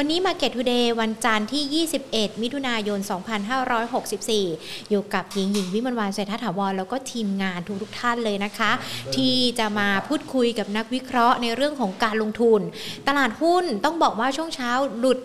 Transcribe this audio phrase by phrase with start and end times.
[0.00, 2.98] วันนี้ Market Today วันจันทร์ที่ 21 มิถุนายน
[3.94, 8.70] 2564 อยู่กับหญิงหญิงวิมลวานเศรษฐถาวรแล้วก็ทีมงานทุกทุกท่านเลยนะคะ
[9.16, 12.60] ที่จะมาพูดคุยกับนักวิเคราะห์ในเรื่องของการลงทุน
[13.08, 15.18] ตลาดหุ้นต้องบอกว่าช่วงเช้าหลุด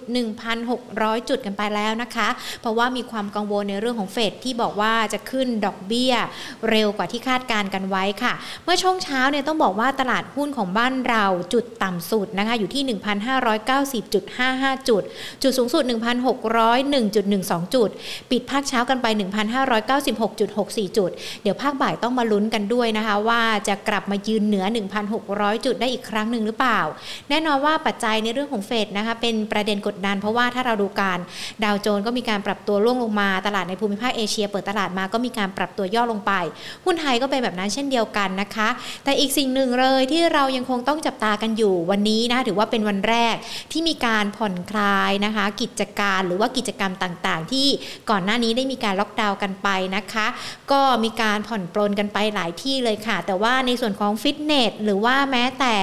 [0.62, 2.28] 1,600 จุดกันไปแล้วนะคะ
[2.62, 6.14] เพราะว่ามีความกังวลในเรื่องของเฟดที่บอกว่าจะขึ้นดอกเบี้ย
[6.70, 15.04] เร็วกว่าที่คาดการกันไว้ค่ะ เมื่อช่วงเช้าเนี่ยต้องบอกว่าตลาดหุ้นของบ้านเราจุดต่ำสุดนะคะอยู่ที่ 1,590.55จุด
[15.44, 15.84] จุดสูงสุด
[16.74, 17.90] 1,601.12 จุด
[18.32, 19.08] ปิดภาคเช้ากันไป
[20.02, 21.12] 1,596.64 จุด
[21.44, 24.66] เดี๋ยวภาคบ่ายต้องมาลุ้นกันด้วยนะคะ ว่าจะกลับมายืนเหนือ
[25.16, 26.80] 1,600 จุดได้อีกครั้งหนึ่งหรือเปล่า
[27.30, 31.20] แน่นอนว่าปัจจัยในเรื่องของเฟดนะคะเป็นประเด็นกดดันเพราะว่าถ้าเราดูการ
[31.64, 36.32] ดาวโจนส์ก็มีการปรับตัวร่วงลงมาตลาดในภูมิภาคเอเชีย เปิดตลาดมาก็มีการปรับตัวย่อลงไป
[36.86, 38.70] หุ้นไทยก็เป็นแบบนั้นเช่นเดียวกันนะคะ
[39.04, 43.36] แต่อีกสิ่งหนึ่งเลยที่เรายังคงต้องจับตากันอยู่วันนี้นะถือว่าเป็นวันแรก
[43.72, 47.68] ที่มีการผ่อนคลายนะคะ กิจการหรือว่ากิจกรรมต่างๆ ที่
[48.10, 50.28] ก่อนหน้านี้ได้มีการล็อกดาวน์กันไปนะคะ
[50.72, 55.76] ก็มีการผ่อนปลนกันไปหลายที่เลยค่ะ แต่ว่าในส่วนของฟิตเนสหรือว่าแม้แต่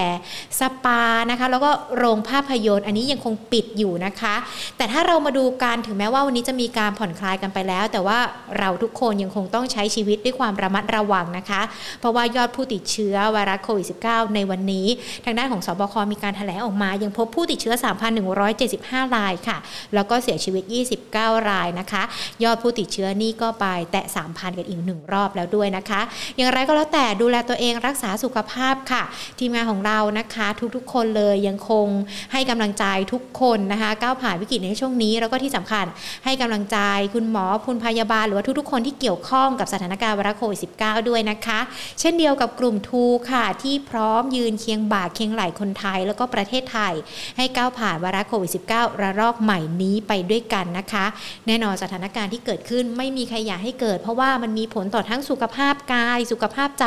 [0.59, 4.35] สปานะคะ แล้วก็โรงภาพยนตร์ อันนี้ยังคงปิดอยู่นะคะ
[4.77, 8.19] แต่ถ้าเรามาดูการถึงแม้ว่าวันนี้จะมีการผ่อนคลายกันไปแล้ว แต่ว่า
[8.59, 11.63] เราทุกคนยังคงต้องใช้ชีวิตด้วยความระมัดระวังนะคะ
[12.01, 14.87] เพราะว่ายอดผู้ติดเชื้อไวรัสโควิด -19 ในวันนี้
[15.25, 17.75] ทางด้านของสบคมีการแถลงออกมา ยังพบผู้ติดเชื้อ
[18.17, 19.56] 3,100 175 รายค่ะ
[19.94, 20.64] แล้วก็เสียชีวิต
[21.06, 22.03] 29 รายนะคะ
[22.44, 26.00] ยอดผู้ติดเชื้อนี่ก็ไปแตะ 3,000 กันอีกหนึ่งรอบแล้วด้วยนะคะ
[26.36, 29.02] อย่างไรก็แล้วแต่ดูแลตัวเองรักษาสุขภาพค่ะ
[29.39, 31.86] ทีมงานของเรานะคะ ทุกๆ คนเลยยังคง
[32.33, 35.86] ให้กำลังใจทุกคนนะคะก้าวผ่านวิกฤตในช่วงนี้ แล้วก็ที่สำคัญ
[36.24, 36.78] ให้กำลังใจ
[37.14, 41.61] คุณหมอคุณพยาบาล หรือว่าทุกๆ คนที่เกี่ยวข้องกับสถานการณ์วรัสโควิด -19 ด้วยนะคะ
[42.00, 46.95] เช่นเดียวกับกลุ่มทูค่ะ ที่พร้อมยืนเคียงบ่าเคียงไหล่คนไทย แล้วก็ประเทศไทย
[47.36, 51.05] ให้ก้าวผ่านวรัสโควิด -19 ระลอกใหม่นี้ไปด้วยกันนะคะ
[51.46, 56.86] แน่นอนสถานการณ์ที่เกิดขึ้นไม่มีใครอยากให้เกิด เพราะว่ามันมีผลต่อทั้งสุขภาพกาย สุขภาพใจ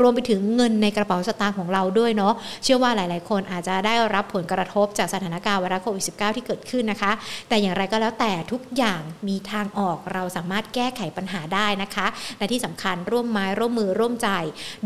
[0.00, 2.34] รวมไปถึงเงินในกระเป๋าสตางค์ของเราด้วยเนาะ
[2.64, 7.12] เชื่อว่าหลาย ๆ คนอาจจะได้รับผลกระทบจากสถานการณ์ไวรัสโควิด -19 ที่เกิดขึ้นนะคะ
[7.48, 12.06] แต่อย่างไรก็แล้วแต่ทุกอย่างมีทางออกเราสามารถแก้ไขปัญหาได้นะคะ
[12.38, 14.28] และที่สำคัญร่วมไม้ร่วมมือร่วมใจ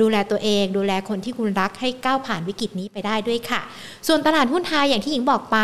[0.01, 3.61] ดูแลตัวเอง ดูแลคนที่คุณรักให้ก้าวผ่านวิกฤตนี้ไปได้ด้วยค่ะ
[4.09, 5.59] ส่วนตลาดหุ้นไทยอย่างที่หญิงบอกไป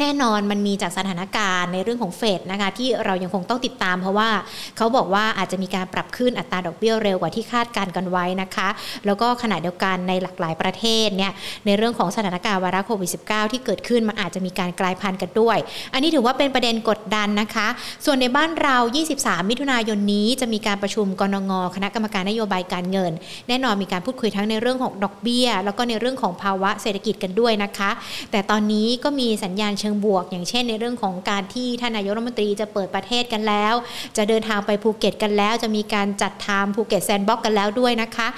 [0.00, 4.28] แน่นอนมันมีจากสถานการณ์ในเรื่องของเฟดนะคะที่เรายังคงต้องติดตาม เพราะว่า
[4.76, 8.68] เขาบอกว่าอาจจะมีการปรับขึ้นอัตราดอกเบี้ยเร็วกว่าที่คาดการณ์กันไว้นะคะ
[9.06, 11.32] แล้วก็ขณะเดียวกันในหลากหลายประเทศเนี่ย
[11.66, 15.58] ในเรื่องของสถานการณ์ไวรัสโควิด -19 ที่เกิดขึ้นมันอาจจะมีการกลายพันธุ์กันด้วย
[15.92, 17.68] อันนี้ถือว่าเป็นประเด็นกดดันนะคะ
[18.04, 18.76] ส่วนในบ้านเรา
[19.14, 21.52] 23 มิถุนายนนี้จะมีการประชุมกนง.
[21.76, 23.12] คณะกรรมการนโยบายการเงิน
[23.48, 27.90] แน่นอนมีการพูดคุยทั้งในเรื่องของดอกเบี้ย แล้วก็ในเรื่องของภาวะเศรษฐกิจกันด้วยนะคะ
[28.30, 33.74] แต่ตอนนี้ก็มีสัญญาณเชิงบวก อย่างเช่นในเรื่องของการที่ท่านนายกรัฐมนตรีจะเปิดประเทศกันแล้ว
[34.16, 38.28] จะเดินทางไปภูเก็ตกันแล้ว จะมีการจัดทำภูเก็ตแซนด์บ็อกซ์กันแล้วด้วยนะคะ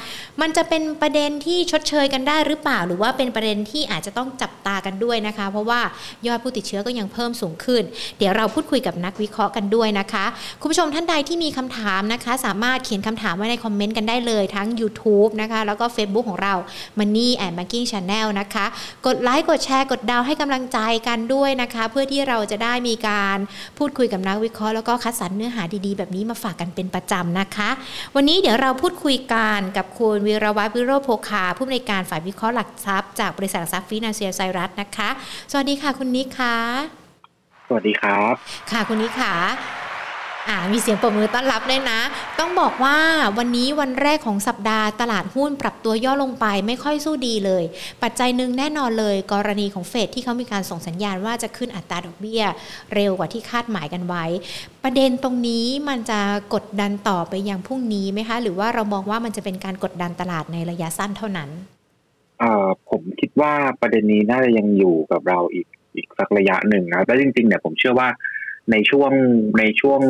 [0.40, 5.80] มันจะเป็นประเด็นที่ชดเชยกันได้หรือเปล่า หรือว่าเป็นประเด็นที่อาจจะต้องจับตากันด้วยนะคะ เพราะว่า
[6.26, 7.82] ยอดผู้ติดเชื้อก็ยังเพิ่มสูงขึ้น
[8.18, 10.24] เดี๋ยวเราพูดคุยกับนักวิเคราะห์กันด้วยนะคะ
[10.60, 16.54] คุณผู้ชมท่านใดที่มีคำถามนะคะ สามารถเขียนคำถามไว้ในคอมเมนต์กันได้เลยทั้ง YouTube นะคะ แล้วก็ Facebook ของเรา
[16.98, 18.66] Money and Banking Channel นะคะ
[19.06, 23.38] กดไลค์กดแชร์กดดาวให้กำลังใจกันด้วยนะคะ เพื่อที่เราจะได้มีการ
[23.78, 27.70] พูดคุยกับนักวิเคราะห์แล้วก็คัดสรรเนื้อหาดีๆ แบบนี้มาฝากกันเป็นประจำนะคะ
[28.14, 35.08] วันนี้เดี๋ยวเราพูดคุยกันกับคุณวีรวัตรวิโรจน์โภคาผู้อำนวยการฝ่ายวิเคราะห์หลักทรัพย์จากบริษัทหลักทรัพย์ฟินแลนเซียไซรัสนะคะ
[35.50, 36.56] สวัสดีค่ะคุณนิกค่ะ
[37.68, 38.34] สวัสดีครับ
[38.70, 39.34] ค่ะคุณนิกค่ะ
[40.48, 42.00] อ่ามีเสียงปรบมือต้อนรับด้วยนะ
[42.38, 42.98] ต้องบอกว่า
[43.38, 47.64] วันนี้วันแรกของสัปดาห์ตลาดหุ้นปรับตัวย่อลงไปไม่ค่อยสู้ดีเลย
[48.02, 52.42] ปัจจัยหนึ่งแน่นอนเลย กรณีของเฟดที่เขามีการส่งสัญญาณว่าจะขึ้นอัตราดอกเบี้ย
[52.94, 54.24] เร็วกว่าที่คาดหมายกันไว้
[54.84, 56.20] ประเด็นตรงนี้มันจะ
[56.54, 61.50] กดดันต่อไปยังพรุ่งนี้ไหมคะ หรือว่าเรามองว่ามันจะเป็นการกดดันตลาดในระยะสั้นเท่านั้น
[62.38, 68.08] เอ่อผมคิดว่าประเด็นนี้น่าจะยังอยู่กับเราอีกอีกสักระยะหนึ่งนะแต่จริงๆเนี่ยผมเชื่อว่า
[68.70, 69.10] ในช่วง
[69.58, 70.00] ในช่วง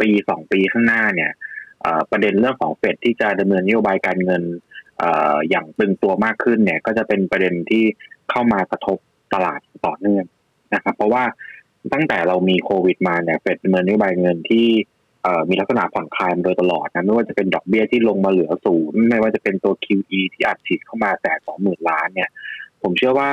[0.00, 1.32] ปีสองปีข้างหน้าเนี่ย
[2.10, 4.42] ประเด็นเรื่องของเฟดที่จะดำเนินนโยบายการเงิน
[5.50, 7.84] อย่างตึงตัวมากขึ้นเนี่ย ก็จะเป็นประเด็นที่
[8.30, 8.98] เข้ามากระทบ
[9.34, 10.24] ตลาดต่อเนื่อง
[10.74, 11.24] นะครับ เพราะว่า
[11.92, 14.66] ตั้งแต่เรามีโควิดมาเนี่ยเฟดดำเนินนโยบายเงินที่
[15.48, 22.30] มีลักษณะผ่อนคลายมาโดยตลอดนะไม่ว่าจะเป็นดอกเบี้ยที่ลงมาเหลือศูนย์ไม่ว่าจะเป็นตัว QE ที่อัดฉีดเข้ามาแต่สองหมื่นล้านเนี่ย
[22.82, 23.30] ผมเชื่อว่า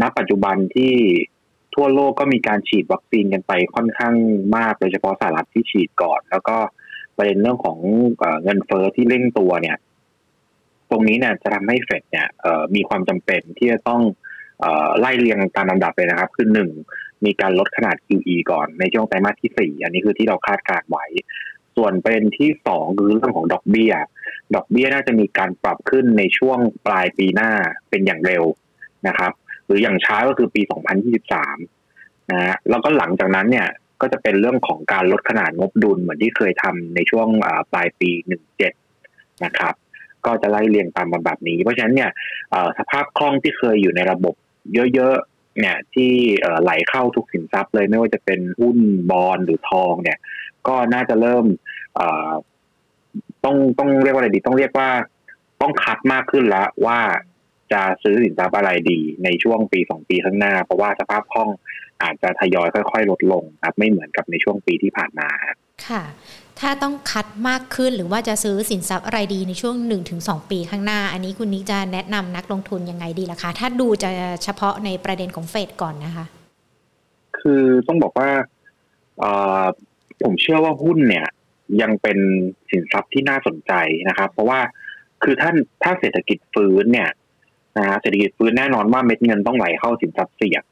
[0.00, 0.92] ณปัจจุบันที่
[1.76, 4.14] ทั่วโลกก็มีการฉีดวัคซีนกันไปค่อนข้าง
[4.56, 6.56] มากโดยเฉพาะสหรัฐที่ฉีดก่อน แล้วก็
[7.16, 7.78] ประเด็นเรื่องของ
[8.18, 9.76] เอเงินเฟ้อที่เร่งตัวเนี่ย
[10.90, 12.26] ตรงนี้เนี่ยจะทำให้เฟดเนี่ย
[12.74, 14.02] มีความจำเป็นที่จะต้อง
[14.98, 16.70] ไล่เรียงตามลำดับเลยนะครับ คือหนึ่ง
[17.24, 21.06] มีการลดขนาด QE ก่อนในช่วงไตรมาสที่สี่อันนี้คือที่เราคาดการไว้
[21.76, 23.92] ส่วนประเด็นที่สองคือเรื่องของดอกเบี้ย
[24.54, 27.50] ดอกเบี้ยน่าจะมีการปรับขึ้นในช่วงปลายปีหน้า
[27.90, 28.44] เป็นอย่างเร็ว
[29.08, 29.32] นะครับ
[29.66, 33.68] หรืออย่างช้าก็คือปี 2023 นะฮะแล้วก็หลังจากนั้นเนี่ย
[34.00, 37.28] ก็จะเป็นเรื่องของการลดขนาดงบดุลเหมือนที่เคยทำในช่วง
[37.72, 38.10] ปลายปี
[38.76, 39.74] 17 นะครับ
[40.26, 42.10] ก็จะไล่เรียงตามแบบนี้ เพราะฉะนั้นเนี่ย
[42.78, 44.34] สภาพคล่องที่เคยอยู่ในระบบ
[44.94, 46.12] เยอะๆ เนี่ยที่
[46.62, 48.78] ไหลเข้าทุกสินทรัพย์เลยไม่ว่าจะเป็นหุ้น
[49.10, 50.18] บอลหรือทองเนี่ย
[50.68, 51.46] ก็น่าจะเริ่ม
[53.44, 54.88] ต้องต้องเรียกว่าอะไรดีต้องเรียกว่า
[55.62, 56.98] ต้องคัดมากขึ้นแล้วว่า
[57.72, 61.50] จะซื้อสินทรัพย์อะไรดีในช่วงปีสองปีข้างหน้า เพราะว่าสภาพคล่อง
[62.02, 65.28] อาจจะทยอยค่อย ๆ ลดลงครับไม่เหมือนกับในช่วงปีที่ผ่านมา
[65.88, 66.02] ค่ะ
[66.60, 69.74] ถ้าต้องคัดมากขึ้นหรือว่าจะซื้อสินทรัพย์อะไรดีในช่วง
[70.12, 74.10] 1-2 ปีข้างหน้า อันนี้คุณนิกจะแนะนำนักลงทุนยังไงดีล่ะคะ ถ้าดูจะ
[74.44, 76.24] เฉพาะในประเด็นของเฟดก่อนนะคะ
[77.38, 78.30] คือต้องบอกว่า
[80.22, 81.26] ผมเชื่อว่าหุ้นเนี่ย
[81.82, 82.18] ยังเป็น
[82.70, 83.72] สินทรัพย์ที่น่าสนใจ
[84.08, 84.60] นะครับ เพราะว่า
[85.22, 87.10] คือท่านถ้าเศรษฐกิจฟื้นเนี่ย
[87.76, 90.62] นะฮะเศรษฐกิจฟื้นแน่นอนว่าเม็ดเงินต้องไหลเข้าสินทรัพย์เสี่ยง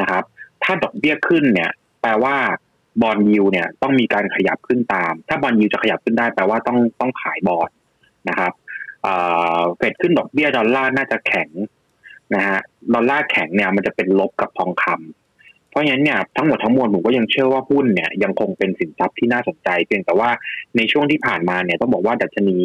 [0.00, 0.22] นะครับ
[0.62, 1.70] ถ้าดอกเบี้ยขึ้นเนี่ย
[2.02, 2.36] แปลว่า
[3.02, 7.70] bond yield เนี่ยต้องมีการขยับขึ้นตาม ถ้า bond yield จะขยับขึ้นได้แปลว่าต้องต้องขายบอล
[8.28, 8.52] นะครับ
[9.76, 11.48] เฟดขึ้นดอกเบี้ยดอลลาร์น่าจะแข็ง
[12.34, 12.58] นะฮะ
[12.94, 15.21] ดอลลาร์แข็งเนี่ยมันจะเป็นลบกับทองคำ
[15.72, 20.30] เพราะฉะนั้นเนี่ยทั้งหมดทั้งมวลผมก็ยังเชื่อว่าหุ้นเนี่ยยังคงเป็นสินทรัพย์ที่น่าสนใจเพียงแต่ว่า
[20.76, 22.56] ในช่วงที่ผ่านมาเนี่ยต้องบอกว่าดัชนี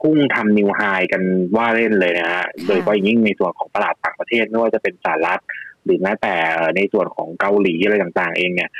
[0.00, 0.80] พุ่งทำ new high
[1.12, 1.22] กัน
[1.56, 5.40] ว่าเล่นเลยนะฮะโดยเฉพาะยิ่งในส่วนของตลาดต่างประเทศไม่ว่าจะเป็นสหรัฐ
[5.84, 6.34] หรือแม้แต่
[6.76, 8.70] ในส่วนของเกาหลีอะไรต่างๆ เองเนี่ย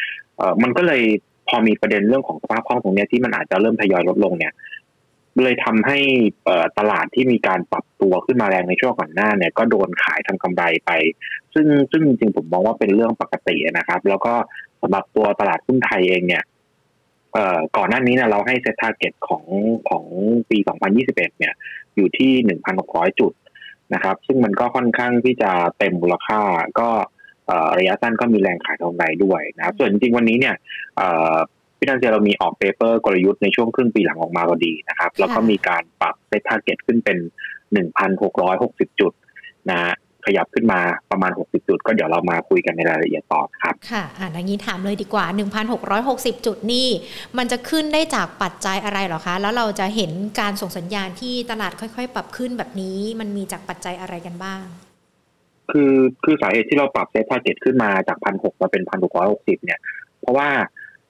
[0.62, 1.02] มันก็เลย
[1.48, 4.52] พอมีประเด็นเรื่องของสภาพคล่องตรงนี้ที่มันอาจจะเริ่มทยอยลดลงเนี่ย
[5.44, 5.98] เลยทำให้
[6.78, 10.90] ตลาดที่มีการปรับตัวขึ้นมาแรงในช่วงก่อนหน้าเนี่ยก็โดนขายทำกำไรไป
[11.54, 14.34] ซึ่งซึ่งจริงๆผมมองว่าเป็นเรื่องปกตินะครับ แล้วก็
[14.82, 16.44] สำหรับตัวตลาดหุ้นไทยเองเนี่ย
[17.76, 19.44] ก่อนหน้านี้เนี่ยเราให้ SET target ของ
[19.88, 20.04] ของ
[20.50, 20.58] ปี
[20.98, 21.54] 2021 เนี่ย
[21.96, 22.32] อยู่ที่
[22.78, 23.32] 1,600 จุด
[23.94, 26.40] นะครับ ซึ่งมันก็ค่อนข้างที่จะเต็มมูลค่า
[26.78, 26.88] ก็
[27.78, 30.54] ระยะสั้นก็มีแรงขายทำกำไรด้วยนะซึ่งจริงๆวันนี้เนี่ย
[31.82, 37.18] ฟินันเซียเรามีออก paper กลยุทธ์ในช่วงครึ่งปีหลังออกมาพอดีนะครับ แล้วก็มีการปรับ SET target ขึ้นเป็น
[38.28, 39.12] 1,660 จุด
[39.70, 39.78] นะ
[40.26, 40.80] ขยับขึ้นมา
[41.10, 45.24] ประมาณ 60 จุด ก็เดี๋ยวเรามาคุยกันในรายละเอียดต่อครับ ค่ะอ่าอย่างนี้ถามเลยดีกว่า
[45.84, 46.88] 1,660 จุดนี่
[47.38, 54.64] มันจะขึ้นได้จากปัจจัยอะไรหรอคะ แล้วเราจะเห็นการส่งสัญญาณที่ตลาดค่อยๆ ปรับขึ้นแบบนี้ มันมีจากปัจจัยอะไรกันบ้าง
[55.70, 55.94] คือ
[56.24, 59.80] คือสาเหตุที่เราปรับเซตทาร์เก็ตขึ้นมาจากพันหกมาเป็นพันหกร้อยหกสิบเนี่ย
[60.20, 60.48] เพราะว่า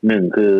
[0.06, 0.54] หนึ่งคือ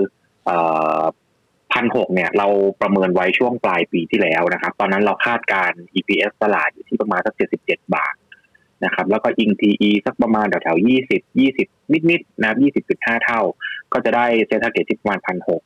[1.72, 2.46] พันหกเนี่ย เรา
[2.80, 8.14] ประเมินไว้ช่วงปลายปีที่แล้วนะครับ ตอนนั้นเราคาดการ EPS ตลาดอยู่ที่ประมาณสักเจ็ดสิบเจ็ดบาท
[8.84, 11.68] นะครับ แล้วก็อิง PE สักประมาณแถวๆยี่สิบยี่สิบ
[12.10, 13.40] นิดๆนะยี่สิบจุดห้าเท่า
[13.92, 15.62] ก็จะได้ SET target ที่ประมาณพันหก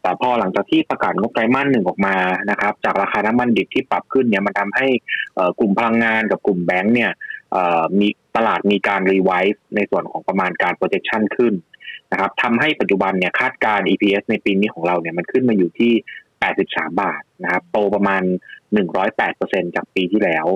[0.00, 2.16] แต่พอหลังจากที่ประกาศงบไตรมาสหนึ่งออกมา
[2.50, 4.86] นะครับ จากราคาน้ำมันดิบที่ปรับขึ้นเนี่ยมันทำให้
[5.58, 7.12] กลุ่มพลังงานกับกลุ่มแบงก์เนี่ย
[8.00, 11.54] มีตลาดมีการ revise ในส่วนของประมาณการ projection ขึ้น
[12.12, 15.92] นะครับทำให้ปัจจุบันเนี่ยคาดการ EPS ในปีนี้ของเราเนี่ยมันขึ้นมาอยู่ที่
[16.42, 18.22] 83 บาทนะครับโตประมาณ
[18.98, 20.46] 108%จากปีที่แล้ว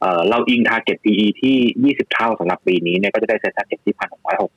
[0.00, 3.94] เเราอิง target PE ที่ 20 เท่าสำหรับปีนี้เนี่ยก็จะได้เซ็ต target ที่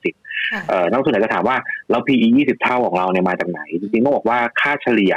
[0.03, 1.57] 1,660เอ่อนักทุนอาจจะถามว่า
[1.91, 5.13] เรา PE 20 เท่าของเราเนี่ยมาจากไหน จริงๆต้องบอกว่าค่าเฉลี่ย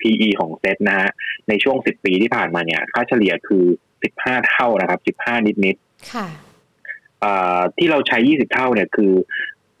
[0.00, 1.10] PE ของเซ็ตนะฮะ
[1.48, 3.64] ในช่วง 10 ปีที่ผ่านมาเนี่ยค่าเฉลี่ยคือ
[4.06, 6.28] 15 เท่านะครับ 15 นิดๆค่ะ
[7.78, 9.12] ที่เราใช้ 20 เท่าเนี่ยคือ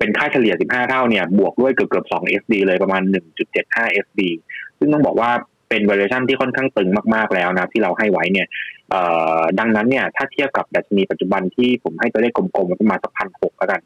[0.02, 3.02] เป็นค่าเฉลี่ย 15 เท่าเนี่ยบวกด้วยเกือบเกือบ2 SD เลยประมาณ
[3.52, 4.20] 1.75 SD
[4.78, 5.30] ซึ่งต้องบอกว่า
[5.68, 8.46] เป็น valuation ที่ค่อนข้างตึงมากๆแล้วนะที่เราให้ไว้เนี่ย
[9.58, 13.80] ดังนั้นเนี่ยถ้าเทียบกับดัชนีปัจจุบันที่ผมให้ตัวเลขกลมๆประมาณสักพันหกแล้วกัน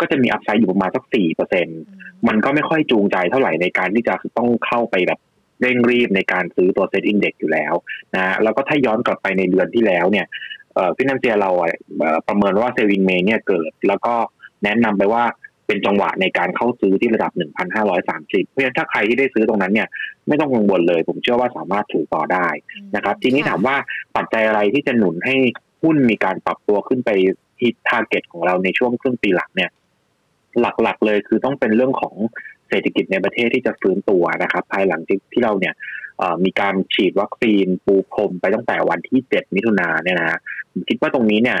[0.00, 1.66] ก็จะมี upside อยู่ประมาณสักสี่เปอร์เซ็นต์
[2.28, 5.18] มันก็ไม่ค่อยจูงใจเท่าไหร่ในการที่จะต้องเข้าไปแบบ
[5.60, 7.74] เร่งรีบในการซื้อตัว SET index อยู่แล้ว
[8.14, 10.26] นะแล้วก็ถ้าย้อนกลับไปในเดือนที่แล้วเนี่ย
[10.96, 11.50] ฟินันเซียเรา
[12.28, 14.14] ประเมินว่า Sell in May เนี่ยเกิด แล้วก็
[14.64, 15.24] แนะนำไปว่า
[15.66, 19.88] เป็นจังหวะในการเข้าซื้อที่ระดับ 1,530 เพราะฉะนั้นถ้าใครที่ได้ซื้อตรงนั้นเนี่ย
[20.28, 22.48] ไม่ต้องกังวลเลย ผมเชื่อว่าสามารถถือต่อได้
[22.96, 23.76] นะครับ ทีนี้ถามว่า
[24.16, 25.36] ปัจจัยอะไรที่จะหนุนให้
[25.82, 27.10] หุ้นมีการปรับตัวขึ้นไป
[27.58, 29.70] ที่ทาร์เก็ตของเราในช่วงครึ่งปีหลังเนี่ย
[30.60, 32.14] หลักๆเลยคือต้องเป็นเรื่องของ
[32.68, 35.00] เศรษฐกิจในประเทศที่จะฟื้นตัวนะครับ ภายหลัง
[35.32, 35.74] ที่เราเนี่ย
[36.44, 40.38] มีการฉีดวัคซีนปูพรมไปตั้งแต่วันที่ 7 มิถุนาเนี่ยนะ
[40.72, 41.58] ผมคิดว่าตรงนี้เนี่ย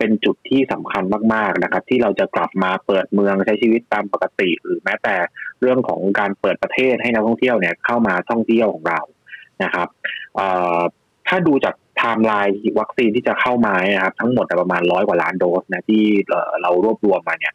[0.00, 1.02] เป็นจุดที่สำคัญ
[1.34, 5.16] มากๆนะครับ ที่เราจะกลับมาเปิดเมืองใช้ชีวิตตามปกติ หรือแม้แต่
[5.60, 9.00] เรื่องของการเปิดประเทศให้นักท่องเที่ยวเนี่ยเข้ามาท่องเที่ยวของเรา
[9.64, 9.88] นะครับ
[11.28, 16.04] ถ้าดูจากไทม์ไลน์วัคซีนที่จะเข้ามานะครับ ทั้งหมดประมาณร้อยกว่าล้านโดสนะที่
[16.62, 17.54] เรารวบรวมมาเนี่ย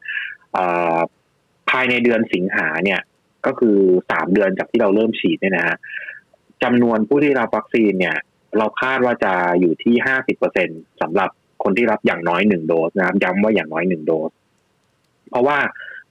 [1.69, 3.01] ภายในเดือนสิงหาเนี่ย
[3.45, 3.77] ก็คือ
[4.11, 5.77] สามเดือนจากที่เราเริ่มฉีดเนี่ยนะฮะ
[6.63, 8.17] จำนวนผู้ที่รับวัคซีนเนี่ย
[8.57, 10.69] เราคาดว่าจะอยู่ที่ห้าสิบเปอร์เซ็น
[11.01, 11.29] สำหรับ
[11.63, 14.31] คนที่รับอย่างน้อยหนึ่งโดสนะครับย้ำว่าอย่างน้อยหนึ่งโดส
[15.29, 15.57] เพราะว่า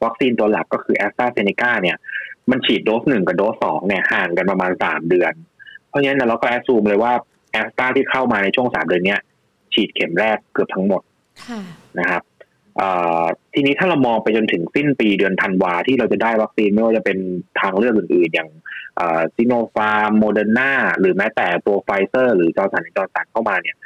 [0.05, 1.97] วัคซีนตัวหลักก็คือแอสตราเซเนกาเนี่ย
[2.51, 5.33] มันฉีดโดสหนึ่งกับโดสสองเนี่ยห่างกันประมาณสามเดือน
[5.89, 7.13] เพราะฉะนั้นเราก็ assume เลยว่า
[7.53, 9.21] แอสตราที่เข้ามาในช่วงสามเดือนเนี้ย
[9.75, 11.03] ฉีดเข็มแรกเกือบทั้งหมด
[11.99, 12.23] นะครับ
[13.55, 17.19] ทีนี้ถ้าเรามองไปจนถึงสิ้นปีเดือนธันวาที่เราจะได้วัคซีนไม่ว่าจะเป็น
[17.61, 18.51] ทางเลือกอื่นๆ อย่าง
[19.35, 23.77] ซิโนฟาร์มโมเดอร์นาหรือแม้แต่ตัวไฟเซอร์ หรือจอห์นสันจอห์นสันเข้ามาเนี่ย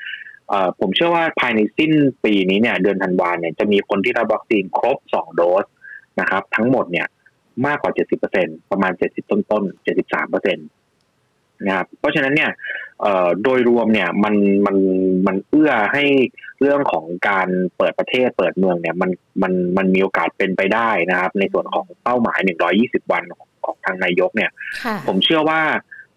[0.80, 1.92] ผมเชื่อว่าภายในสิ้น
[2.24, 5.64] ปีนี้เนี่ยเดือนธันวาเนี่ยจะมีคนที่รับวัคซีนครบสองโดส
[6.20, 7.06] นะครับ ทั้งหมดเนี่ย
[7.66, 10.62] มากกว่าเจ็ดสิบเปอร์เซ็นประมาณเจ็ดสิบต้นๆเจ็ดสิบสามเปอร์เซ็นต
[11.66, 12.50] นะครับเพราะฉะนั้นเนี่ย
[13.42, 14.34] โดยรวมเนี่ยมัน
[14.66, 14.76] มัน
[15.26, 16.04] มันเอื้อให้
[16.60, 19.10] เรื่องของการเปิดประเทศเปิดเมืองเนี่ยมัน
[19.42, 24.50] มันมันมีโอกาสเป็นไปได้นะครับ ในส่วนของเป้าหมายหนึ่งร้อยี่สิบวันของของทางนายกเนี่ย
[25.06, 25.60] ผมเชื่อว่า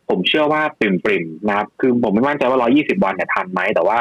[0.09, 3.99] ผมเชื่อว่าปริมปริมนะครับ คือผมไม่มั่นใจว่าร้อยี่สิบวันเนี่ยทันไหมแต่ว่า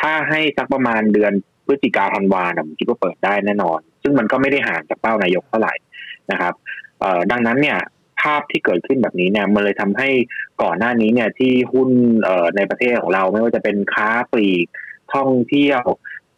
[0.00, 1.32] ถ้าให้สักประมาณเดือน
[1.66, 5.74] พฤศจิกาธันวาเนี่ยผมคิดว่าเปิดได้แน่นอน ซึ่งมันก็ไม่ได้ห่างจากเป้านายกเท่าไหร่
[6.30, 6.54] นะครับ
[7.30, 7.78] ดังนั้นเนี่ย
[8.22, 10.08] ภาพที่เกิดขึ้นแบบนี้เนี่ยมันเลยทำให้
[10.62, 11.88] ก่อนหน้านี้เนี่ยที่หุ้น
[12.56, 14.66] ในประเทศของเราไม่ว่าจะเป็นค้าปลีก
[15.14, 15.82] ท่องเที่ยว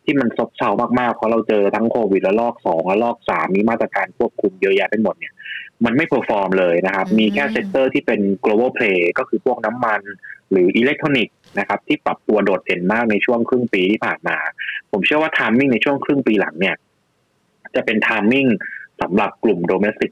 [0.05, 5.35] ที่มันซบเซามากๆเพราะเราเจอทั้งโควิดและลอกสองและลอกสามมีมาตรการควบคุมเยอะแยะไปหมดเนี่ย
[5.85, 10.01] มันไม่ perform เลยนะครับ มีแค่ sector ที่เป็น global play ก็คือพวกน้ำมัน
[10.51, 14.37] หรืออิเล็กทรอนิกส์นะครับที่ปรับตัวโดดเด่นมากในช่วงครึ่งปีที่ผ่านมา
[14.93, 16.77] ผมเชื่อว่า timing ในช่วงครึ่งปีหลังเนี่ย
[17.75, 18.47] จะเป็น timing
[19.03, 20.11] สำหรับกลุ่ม domestic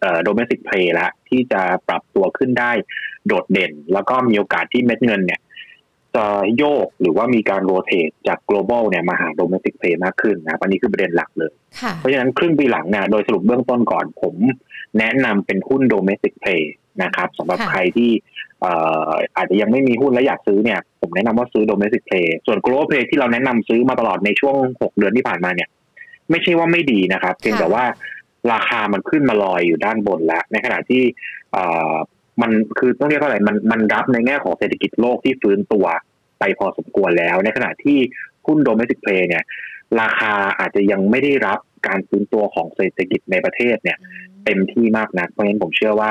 [0.00, 2.72] เอ่อ domestic play ละที่จะปรับตัวขึ้นได้
[3.26, 5.40] โดดเด่น แล้วก็มีโอกาสที่เม็ดเงินเนี่ย
[6.14, 6.26] จะ
[6.58, 11.52] โยกหรือว่ามีการ rotate จาก global เนี่ยมาหา domestic play มากขึ้นนะอันนี้คือประเด็นหลักเลย
[11.98, 14.34] เพราะฉะนั้นครึ่งปีหลังเนี่ยโดยสรุปเบื้องต้นก่อนผม
[14.98, 16.62] แนะนำเป็นหุ้น domestic play
[17.02, 18.10] นะครับสำหรับใครที่
[19.36, 25.68] อาจจะยังไม่มีหุ้นและอยากซื้อเนี่ย ผมแนะนำว่าซื้อ domestic play ส่วน global play ที่เราแนะนำซื้อมาตลอดในช่วง 6 เดือนที่ผ่านมาเนี่ย
[26.30, 27.84] ไม่ใช่ว่าไม่ดีนะครับเพียงแต่ว่า
[28.52, 31.02] ราคามันขึ้นมาลอยอยู่ด้านบนแล้ว ในขณะที่
[32.42, 35.86] มันคือต้องเรียกว่าอะไรมันมันรับในแง่ของเศรษฐกิจโลกที่ฟื้นตัว
[36.40, 37.98] ไปพอสมควรแล้ว ในขณะที่
[38.46, 39.44] หุ้นโดเมสิกเพลย์เนี่ย
[40.00, 43.98] ราคาอาจจะยังไม่ได้รับการฟื้นตัวของเศรษฐกิจในประเทศเนี่ย
[44.44, 46.10] เต็มที่มากนะเพราะฉะนั้นผมเชื่อว่า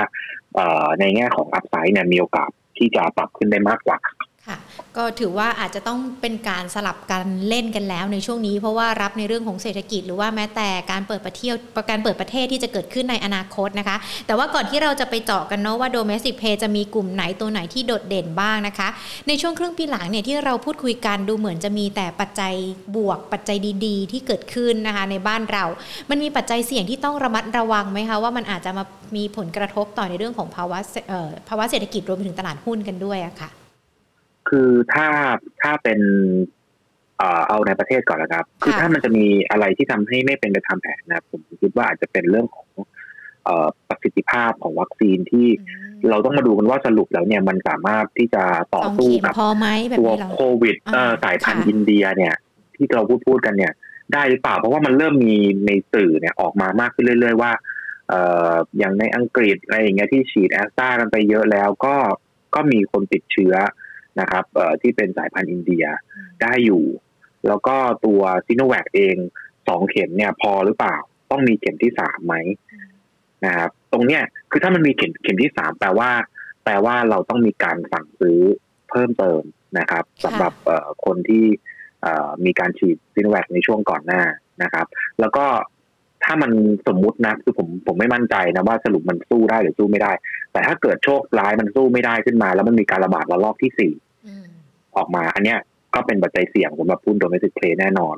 [0.99, 3.99] ในแง่ของอัพไซด์เนี่ยมีโอกาสที่จะปรับขึ้นได้มากกว่า
[4.47, 4.57] ค่ะ
[4.97, 11.55] ก็ถือว่าอาจจะต้องเป็นการสลับกันเล่นกันแล้วในช่วงนี้ เพราะว่ารับในเรื่องของเศรษฐกิจหรือว่าแม้แต่การเปิดประเทศ
[11.89, 18.87] การเปิดประเทศที่จะเกิดขึ้นในอนาคตนะคะ แต่ว่าก่อนที่เราจะไปเจาะกันเนาะว่าโดเมสิกเพย์จะมีกลุ่มไหนตัวไหนที่โดดเด่นบ้างนะคะ
[19.27, 22.53] ในช่วงครึ่งปีหลังเนี่ยที่เราพูดคุยกันดูเหมือนจะมีแต่ปัจจัย
[22.95, 25.63] บวกปัจจัยดีๆ ที่เกิดขึ้นนะคะในบ้านเรา
[26.09, 28.83] มันมีปัจจัยเสี่ยงที่ต้องระมัดระวังไหมคะว่ามันอาจจะมา
[29.15, 30.79] มีผลกระทบต่อในเรื่องของภาวะ
[31.49, 33.60] ภาวะเศรษฐกิจรวมไปถึงตลาดหุ้นกันด้วยอะค่ะ
[34.49, 35.07] คือถ้า
[35.61, 35.99] ถ้าเป็น
[37.49, 42.69] เอาในประเทศก่อนนะครับ คือถ้ามันจะมีอะไรที่ทำให้ไม่เป็นไปตามแผนนะผมคิดว่าอาจจะเป็นเรื่องของ
[43.89, 45.47] ประสิทธิภาพของวัคซีนที่
[46.09, 48.43] เราต้องมาดูกันว่าสรุปแล้วเนี่ยมันสามารถที่จะ
[48.75, 49.33] ต่อสู้กับ
[49.99, 50.75] ตัวโควิด
[51.23, 52.35] สายพันธุ์อินเดียเนี่ย
[52.75, 53.73] ที่เราพูดพูดกันเนี่ย
[54.13, 55.35] ได้หรือเปล่าเพราะว่ามันเริ่มมี
[55.67, 57.51] ในสื่อเนี่ยออกมามากขึ้นเรื่อย ๆ ว่า
[58.77, 61.95] อย่างในอังกฤษอะไรอย่างเงี้ยที่ฉีดแอสตรากันไปเยอะแล้วก็
[62.55, 63.55] ก็มีคนติดเชื้อ
[64.19, 64.45] นะครับ
[64.81, 65.85] ที่เป็นสายพันธุ์อินเดีย
[66.41, 66.83] ได้อยู่
[67.47, 67.75] แล้วก็
[68.05, 69.15] ตัวซิโนแวคเอง
[69.67, 70.97] สองเข็มเนี่ยพอหรือเปล่า
[71.31, 72.35] ต้องมีเข็มที่สามไหม
[73.45, 76.09] นะครับตรงเนี้ยคือถ้ามันมีเข็มเข็มที่สามแปลว่า
[76.63, 78.39] แปลว่าเราต้องมีการสั่งซื้อ
[78.89, 79.41] เพิ่มเติม
[79.79, 80.53] นะครับสำหรับ
[81.05, 81.45] คนที่
[82.45, 84.23] มีการฉีดซิโนแวคในช่วงก่อนหน้า
[84.63, 84.87] นะครับ
[85.19, 85.45] แล้วก็
[86.23, 86.51] ถ้ามัน
[86.87, 90.11] สมมุตินะคือผมผมไม่มั่นใจนะว่าสรุปมันสู้ได้หรือสู้ไม่ได้
[90.53, 93.93] แต่ถ้าเกิดโชคร้ายมันสู้ไม่ได้ขึ้นมา แล้วมันมีการระบาดระลอกที่สี่
[94.97, 95.59] ออกมา อันเนี้ย
[95.95, 98.17] ก็เป็นปัจจัยเสี่ยงสำหรับหุ้นโดเมสิกเพลแน่นอน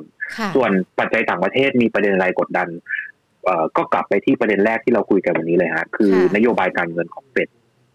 [0.54, 2.68] ส่วนปัจจัยต่างประเทศมีประเด็นอะไรกดดัน
[3.44, 7.48] เอ่อก็กลับไปที่ประเด็นแรกที่เราคุยกันวันนี้เลยฮะคือนโยบายการเงินของเฟด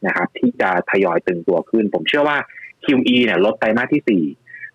[0.08, 2.38] นะครับ ที่จะทยอยตึงตัวขึ้น ผมเชื่อว่า
[2.86, 4.24] QE เนี่ยลดไตรมาสที่สี่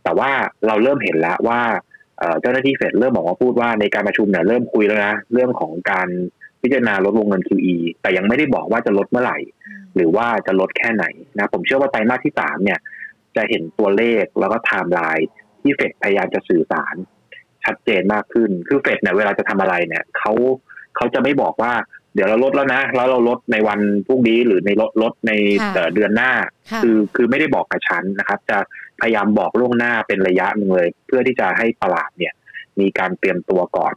[0.04, 0.30] แต่ว่า
[0.66, 1.60] เราเริ่มเห็นแล้วว่า
[2.40, 6.08] เจ้าหน้าที่เฟดเริ่มบอกว่าพูดว่าในการประชุมเนี่ยเริ่มคุยแล้วนะเรื่องของการ
[6.62, 9.38] พิจารณาลดวงเงิน QE แต่ยังไม่ได้บอกว่าจะลดเมื่อไหร่
[9.96, 11.04] หรือว่าจะลดแค่ไหน
[11.38, 12.78] นะผมเชื่อว่าไตรมาสที่สามเนี่ย
[13.36, 15.28] จะเห็นตัวเลขแล้วก็ไทม์ไลน์
[15.62, 16.94] ที่เฟดพยายามจะสื่อสาร
[17.64, 20.32] ชัดเจนมากขึ้นคือเฟดเนี่ยเวลาจะทำอะไรเนี่ยเขา
[20.96, 21.72] เขาจะไม่บอกว่า
[22.14, 26.30] เดี๋ยวเราลดแล้วนะ แล้วเราลดในวันพรุ่งนี้หรือในลดลดในค่ะเอ่อเดือนหน้า
[26.70, 28.58] ค่ะคือคือไม่ได้บอกกระชั้นนะครับ จะ
[29.04, 32.34] พยายามบอกล่วงหน้าเป็นระยะหนึ่งเลย เพื่อที่จะให้ตลาดเนี่ย
[32.80, 33.94] มีการเตรียมตัวก่อน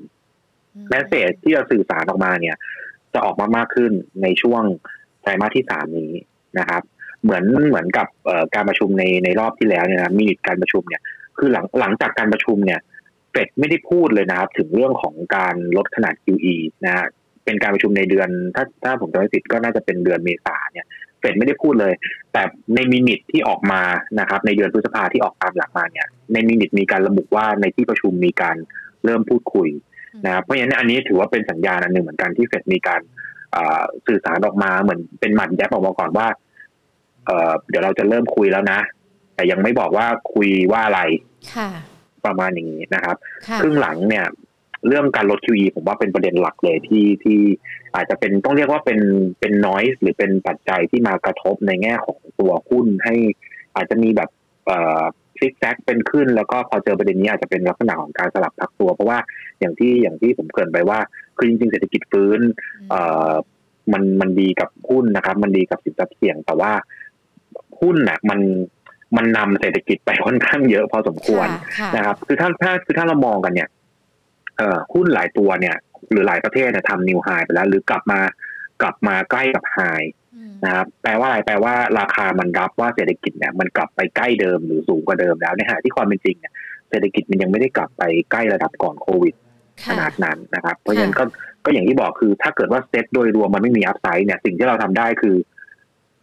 [0.90, 2.56] message ที่จะสื่อสารออกมาเนี่ย
[3.14, 3.92] จะออกมามากขึ้น
[4.24, 4.64] ในช่วง
[5.22, 6.12] ไตรมาสที่สามนี้
[6.60, 6.82] นะครับ
[7.24, 11.02] เหมือนเหมือนกับเอ่อการประชุมในในรอบที่แล้วเนี่ยนะมีการประชุมเนี่ย
[11.38, 12.80] คือหลังหลังจากการประชุมเนี่ย
[13.32, 17.06] เฟดไม่ได้พูดเลยนะครับ ถึงเรื่องของการลดขนาด QE นะฮะ
[17.46, 21.94] เป็นการประชุมในเดือน ถ้าถ้าผมจำไม่ผิดก็น่าจะเป็นเดือนเมษาเนี่ยเฟ ดไม่ได้พูดเลย
[22.34, 22.44] แต่
[22.76, 23.82] ในมินิทที่ออกมา
[24.20, 28.56] นะครับ ในเดือนพฤษภาที่ออกตามหลังมาเนี่ย ในมินิทมีการระบุว่าในที่ประชุมมีการ
[29.06, 29.70] เริ่มพูดคุย
[30.26, 33.02] นะครับเพราะฉะนั้นอันนี้ถือว่าเป็นสัญญาณอันหนึ่งเหมือนกันที่เฟดมีการ
[33.56, 36.28] อ่าสื่อสารออกมาเหมือนเป็นหมัดแยบออกมาก่อนว่า
[37.26, 38.80] เอ่อเดี๋ยวเราจะเริ่มคุยแล้วนะ
[39.36, 41.02] แต่ยังไม่บอกว่าคุยว่าอะไร
[41.56, 41.70] ค่ะ
[42.26, 43.16] ประมาณอย่างนี้นะครับ
[43.48, 44.26] ค่ะครึ่งหลังเนี่ย
[44.88, 47.40] เรื่องการลด QE ผมว่าเป็นประเด็นหลักเลยที่ที่
[47.96, 49.00] อาจจะเป็นต้องเรียกว่าเป็น
[49.40, 53.16] เป็นน้อยหรือเป็นปัจจัยที่มากระทบในแง่ของตัวหุ้นให้
[53.76, 54.30] อาจจะมีแบบ
[54.68, 55.04] เอ่อ
[55.36, 59.20] พลิกแซกเป็นขึ้นแล้วก็พอเจอประเด็นนี้อาจจะเป็นลักษณะของการสลับพักตัว เพราะว่า
[59.60, 61.00] อย่างที่อย่างที่ผมเกรินไปว่า
[61.38, 62.40] คือจริงๆเศรษฐกิจฟื้น
[62.90, 63.32] เอ่อ
[63.94, 66.72] มันมันดีกับหุ้นนะครับ มันดีกับสินทรัพย์เสี่ยง แต่ว่า
[67.82, 68.40] หุ้นน่ะมัน
[69.18, 71.48] มันนำเศรษฐกิจไปค่อนข้างเยอะพอสมควร
[71.80, 73.77] ค่ะนะครับ คือถ้าถ้าคือถ้าเรามองกันเนี่ยเอ่อ
[74.94, 75.76] หุ้นหลายตัวเนี่ย
[76.12, 78.20] หรือหลายประเทศเนี่ยทำนิวไฮไปแล้ว หรือกลับมา
[78.82, 79.80] กลับมาใกล้กับไฮ
[80.36, 86.54] อืมนะครับแปลว่าอะไรแปลว่าราคามันรับว่าเศรษฐกิจเนี่ยมันกลับไปใกล้เดิมหรือสูงกว่าเดิมแล้วในขณะที่ความเป็นจริงเนี่ย
[86.90, 91.24] เศรษฐกิจมันยังไม่ได้กลับไปใกล้ระดับก่อนโควิดขค่ะนาดนั้นนะครับ เพราะฉะนั้นก็
[91.66, 95.36] ก็อย่างที่บอกคือถ้าเกิดว่าเซ็ตโดยรวมมันไม่มีอัพไซด์เนี่ยสิ่งที่เราทำได้คือ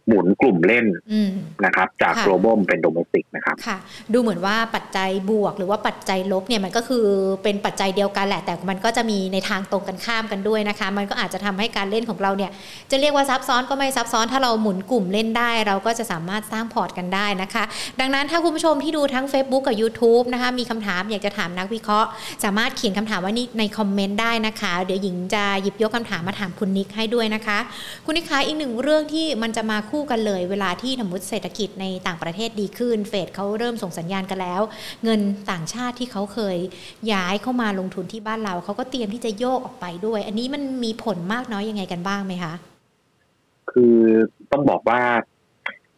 [0.07, 1.29] หมุนกลุ่มเล่นอืม
[1.65, 3.77] นะครับ จากค่ะ global เป็น domestic นะครับค่ะ
[4.13, 7.05] ดูเหมือนว่าปัจจัยบวกหรือว่าปัจจัยลบเนี่ยมันก็คือ
[7.43, 12.51] เป็นปัจจัยเดียวกันแหละ แต่มันก็จะมีในทางตรงกันข้ามกันด้วยนะคะ มันก็อาจจะทำให้การเล่นของเราเนี่ย
[12.91, 17.63] จะเรียกว่าซับซ้อนก็ไม่ซับซ้อนถ้าเราหมุนกลุ่มเล่นได้ เราก็จะสามารถสร้างพอร์ตกันได้นะคะ
[17.99, 22.09] ดังนั้นถ้าคุณผู้ชมที่ดูทั้ง Facebook กับ YouTube นะคะมีคำถามอยากจะถามนักวิเคราะห์
[22.43, 27.57] สามารถเขียนคำถามไว้นี่ในคอมเมนต์ได้นะคะ เดี๋ยวหญิงจะหยิบยกคำถามมาถามคุณนิกให้ด้วยนะคะ
[28.05, 34.61] คุณนิกคะอีกหนึ่งเรื่องที่มันจะมาคู่กันเลย เวลาที่สมมติเศรษฐกิจในต่างประเทศดีขึ้น เฟดเขาเริ่มส่งสัญญาณกันแล้ว
[35.03, 35.19] เงิน
[35.51, 36.57] ต่างชาติที่เขาเคย
[37.11, 42.53] ย้ายเข้ามาลงทุนที่บ้านเราเขาก็เตรียมที่จะโยกออกไปด้วย อันนี้มันมีผลมากน้อยยังไงกันบ้างไหมคะ
[43.71, 43.97] คือ
[44.51, 45.01] ต้องบอกว่า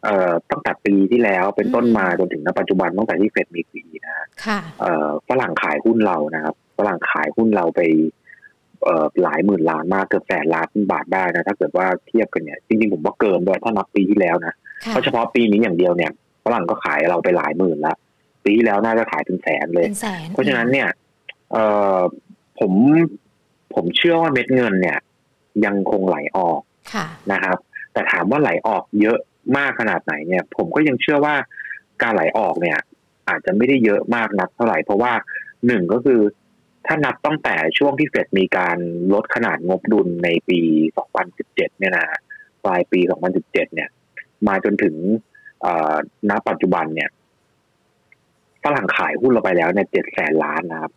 [0.04, 8.17] เอ่อตั้งแต่ปีที่แล้วเป็นต้นมาจนถึงณปัจจุบันตั้งแต่ที่เฟดมีปีนะค่ะเอ่อฝรั่งขายหุ้นเรานะครับฝรั่งขายหุ้นเราไปเอ่อ
[9.22, 16.10] หลายหมื่นล้านมากเกือบแสนล้านบาทได้นะถ้าเกิดว่าเทียบกันเนี่ยจริงๆผมว่าเกินด้วยถ้านับปีที่แล้วนะค่ะเพราะเฉพาะปีนี้อย่างเดียวเนี่ย
[16.44, 17.94] ฝรั่งก็ขายเราไปหลายหมื่นละ
[18.44, 20.88] ปีที่แล้วน่าจะขายเป็นแสนเลยเป็นแสนเพราะฉะนั้นเนี่ย
[21.52, 21.64] เอ่
[21.96, 21.98] อ
[22.58, 22.72] ผม
[23.74, 24.98] ผมเชื่อว่าเม็ดเงินเนี่ย
[25.64, 26.60] ยังคงไหลออก
[26.94, 27.58] ค่ะนะครับ
[27.92, 29.18] แต่ถามว่าไหลออกเยอะ
[29.56, 31.34] มากขนาดไหนเนี่ย ผมก็ยังเชื่อว่า
[32.02, 32.78] การไหลออกเนี่ย
[33.28, 35.12] อาจจะไม่ได้เยอะมากนักเท่าไหร่เพราะว่า
[35.66, 36.20] หนึ่งก็คือ
[36.88, 38.78] ถ้านับตั้งแต่ช่วงที่เฟดมีการ
[39.14, 40.60] ลดขนาดงบดุลในปี
[41.14, 42.06] 2017 เนี่ยนะ
[42.64, 43.00] ปลายปี
[43.32, 43.88] 2017 เนี่ย
[44.48, 44.94] มาจนถึง
[45.60, 45.94] เอ่อ
[46.30, 47.10] ณปัจจุบันเนี่ย
[48.64, 50.92] ฝรั่งขายหุ้นเราไปแล้วเนี่ยเจ็ดแสนล้านนะครับ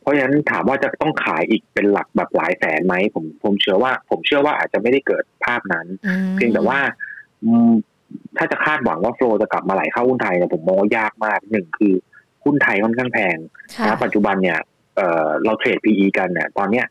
[0.00, 6.78] เพราะฉะนั้นถามว่าจะต้องขายอีกเป็นหลักแบบหลายแสนไหมผมผมเชื่อว่า ผมเชื่อว่าอาจจะไม่ได้เกิดภาพนั้นอืมเพียงแต่ว่า
[7.44, 7.72] อืม
[8.36, 11.94] ถ้าจะคาดหวังว่าโฟลจะกลับมาไหลเข้าหุ้นไทยเนี่ยผมมองว่ายากมากหนึ่งคือ
[12.44, 13.36] หุ้นไทยค่อนข้างแพง
[13.74, 14.58] ค่ะนะปัจจุบันเนี่ย
[14.96, 16.86] เอ่อเราเทรด PE กันเนี่ยตอนเนี้ย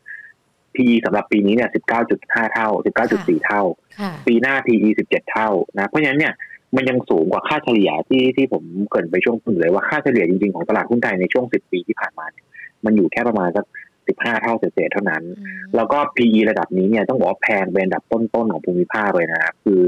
[0.75, 1.69] PE สำหรับปีนี้เนี่ย
[2.11, 2.67] 19.5 เท่า
[3.05, 3.61] 19.4 เท่า
[3.99, 6.33] ค่ะปีหน้า PE 17 เท่านะ เพราะฉะนั้นเนี่ย
[6.75, 12.45] มันยังสูงกว่าค่าเฉลี่ยที่ที่ผมเกรินไปช่วงต้นเลยว่าค่าเฉลี่ยจริงๆของตลาดหุ้นไทยในช่วง 10 ปีที่ผ่านมาเนี่ย
[12.85, 13.65] มันอยู่แค่ประมาณสัก
[14.05, 19.81] 15 เท่าเศษๆเท่านั้นอืมแล้วก็ PE ระดับนี้เนี่ยต้องบอกว่าแพงเป็นอันดับต้นๆของภูมิภาคเลยนะครับคือ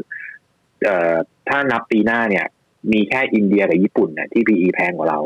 [0.84, 1.16] เอ่อ
[1.50, 2.46] ถ้านับปีหน้าเนี่ย
[2.92, 5.20] มีแค่อินเดียกับญี่ปุ่นเนี่ยที่ PE แพงกว่าเรา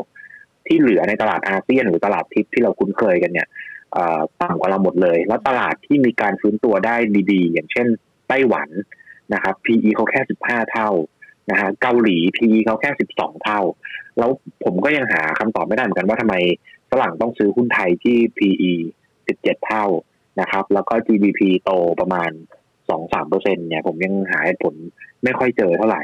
[0.70, 3.48] ที่เหลือในตลาดอาเซียนหรือตลาดทิพย์ที่เราคุ้นเคยกันเนี่ย
[3.92, 6.96] เอ่อต่ำกว่าเราหมดเลย แล้วตลาดที่มีการฟื้นตัวได้
[7.32, 7.86] ดีๆ อย่างเช่น
[8.28, 8.68] ไต้หวัน
[9.34, 10.90] นะครับ PE เขาแค่ 15 เท่า
[11.50, 13.60] นะฮะเกาหลี PE เขาแค่ 12 เท่า
[14.18, 14.30] แล้ว
[14.64, 16.34] ผมก็ยังหาคำตอบไม่ได้เหมือนกันว่าทำไม
[16.90, 18.72] ฝรั่งต้องซื้อหุ้นไทยที่ PE
[19.18, 19.84] 17 เท่า
[20.40, 22.30] นะครับ แล้วก็ GDP โตประมาณ
[22.80, 24.74] 2-3เปอร์เซ็นเนี่ย ผมยังหาเหตุผล
[25.24, 26.02] ไม่ค่อยเจอเท่าไหร่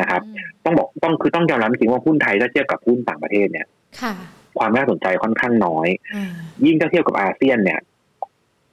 [0.00, 0.22] นะครับ
[0.64, 3.66] ต้องบอกต้องคือต้องยอมรับจริงๆว่าหุ้นไทยถ้าเทียบกับหุ้นต่างประเทศเนี่ย
[4.02, 4.14] ค่ะ
[4.58, 6.26] ความน่าสนใจค่อนข้างน้อยอ่า
[6.64, 7.80] ยิ่งถ้าเทียบกับอาเซียนเนี่ย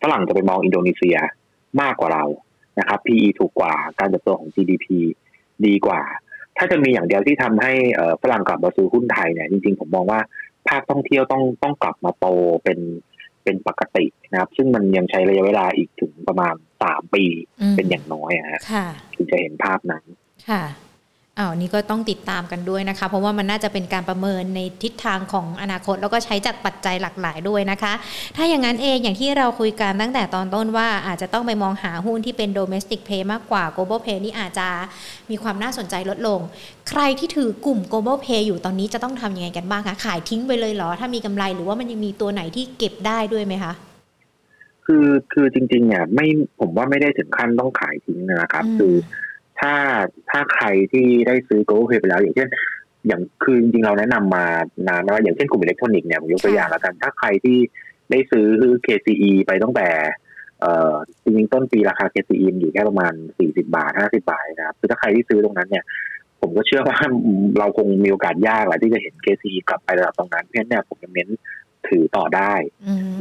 [0.02, 1.18] ฝรั่งจะไปมองอินโดนีเซีย
[1.82, 2.24] มากกว่าเรา
[2.80, 4.86] นะครับ PE ถูกกว่าการเติบโตของ GDP
[5.66, 6.02] ดีกว่า
[6.58, 10.20] ถ้าจะมีอย่างเดียวที่ทำให้เอ่อฝรั่งกลับมาซื้อหุ้นไทยเนี่ยจริง ๆ ผมมองว่า
[10.70, 12.28] ภาคท่องเที่ยวต้องต้องกลับมาโต
[12.64, 12.80] เป็น
[13.44, 17.24] เป็นปกตินะครับ ซึ่งมันยังใช้ระยะเวลาอีกถึงประมาณสามปี
[17.62, 18.86] อืมเป็นอย่างน้อยอะฮะค่ะ
[19.16, 20.04] ถึงจะเห็นภาพนั้น
[20.50, 20.64] ค่ะ
[21.40, 27.94] อ้าวนี่ก็ต้องติดตามกันด้วยนะคะ เพราะว่ามันน่าจะเป็นการประเมินในทิศทางของอนาคต แล้วก็ใช้จากปัจจัยหลากหลายด้วยนะคะ
[28.36, 34.68] ถ้าอย่างนั้นเองอย่างที่เราคุยกันตั้งแต่ตอนต้นว่าอาจจะต้องไปมองหาหุ้นที่เป็น domestic play มากกว่า global play นี่อาจจะ
[35.30, 36.40] มีความน่าสนใจลดลง
[36.90, 43.74] ใครที่ถือกลุ่ม global play อยู่ตอนนี้จะต้องทำยังไงกันบ้างคะขายทิ้งไปเลยเหรอ ถ้ามีกำไรหรือว่ามันยังมีตัวไหนที่เก็บได้ด้วยไหมคะ
[44.86, 46.26] คือคือจริงๆเนี่ยไม่
[46.60, 48.96] ผมว่าไม่ได้ถึงขั้นต้องขายทิ้งนะครับอืมคือ
[49.62, 49.76] ถ้า
[50.30, 52.48] ถ้าใครที่ได้ซื้อ Go Pay ไปแล้ว อย่างเช่น
[53.08, 54.46] อย่างคือจริงเราแนะนำมา
[54.88, 57.58] นานแล้วอย่างเช่นกลุ่มอิเล็กทรอนิกส์เนี่ยผมยกตัวอย่างแล้วกันถ้าใครที่
[58.12, 58.48] ได้ซื้อ
[58.86, 59.90] KCE ไปตั้งแต่
[60.62, 60.94] เอ่อ
[61.24, 65.84] จริงต้นปีราคา KCE อยู่แค่ประมาณ40บาท50บาทนะครับคือถ้าใครที่ซื้อตรงนั้นเนี่ย
[66.42, 66.98] ผมก็เชื่อว่า
[67.60, 71.30] เราคงมีโอกาสยากแหละที่จะเห็น KCE กลับไประดับตรงนั้นเพราะฉะนั้นเนี่ยผมจะเน้น
[71.88, 72.54] ถือต่อได้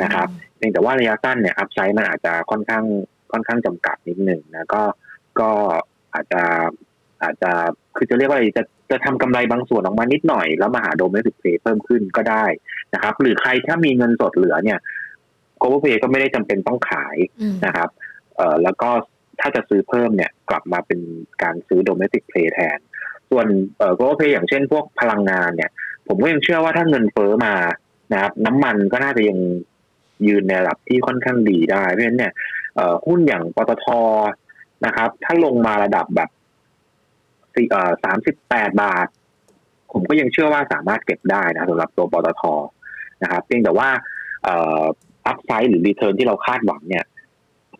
[0.03, 2.85] นะครับเพียงแต่ว่าระยะสั้นเนี่ยอัพไซด์มันอาจจะค่อนข้าง
[3.33, 4.83] ค่อนข้างจำกัดนิดหนึ่งนะก็
[5.41, 5.51] ก็
[6.15, 6.43] อาจจะ
[7.23, 7.51] อาจจะ
[7.97, 12.45] คือจะเรียกว่าอะไรจะจะทำกำไรบางส่วนออกมานิดหน่อย แล้วมาหาโดเมสิกเพย์เพิ่มขึ้นก็ได้
[12.95, 14.79] นะครับ หรือใครถ้ามีเงินสดเหลือเนี่ย
[15.59, 17.89] โกลบอลเพย์ก็ไม่ได้จำเป็นต้องขายอืมนะครับ
[18.37, 18.91] เอ่อแล้วก็
[19.41, 21.01] ถ้าจะซื้อเพิ่มเนี่ยกลับมาเป็น
[21.43, 22.79] การซื้อโดเมสิกเพย์แทน
[23.31, 23.47] ส่วน
[23.79, 25.71] เอ่อโกลบอลเพย์อย่างเช่นพวกพลังงานเนี่ย
[26.09, 27.55] ผมก็ยังเชื่อว่าถ้าเงินเฟ้อมา
[28.13, 29.39] นะครับ น้ำมันก็น่าจะยัง
[30.27, 32.33] ยืนในระดับที่ค่อนข้างดีได้ เพราะฉะนั้นเนี่ย
[32.75, 33.87] เอ่อหุ้นอย่างปตท
[34.87, 36.31] นะครับ ถ้าลงมาระดับแบบ
[37.55, 39.07] สี่เอ่อสามสิบแปดบาท
[39.93, 42.43] ผมก็ยังเชื่อว่าสามารถเก็บได้นะสำหรับตัวปตท
[43.23, 43.89] นะครับเพียงแต่ว่า
[44.45, 44.83] เอ่อ
[45.27, 47.05] อัพไซด์หรือรีเทิร์นที่เราคาดหวังเนี่ย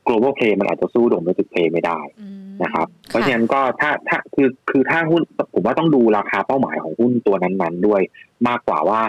[0.07, 5.23] global play มันอาจจะสู้ domestic play ไม่ได้อืมนะครับ เพราะฉะนั้นก็ถ้าถ้าคือคือถ้าหุ้น
[5.55, 8.03] ผมว่าต้องดูราคาเป้าหมายของหุ้นตัวนั้นๆ ด้วย
[8.49, 9.01] มากกว่าว่า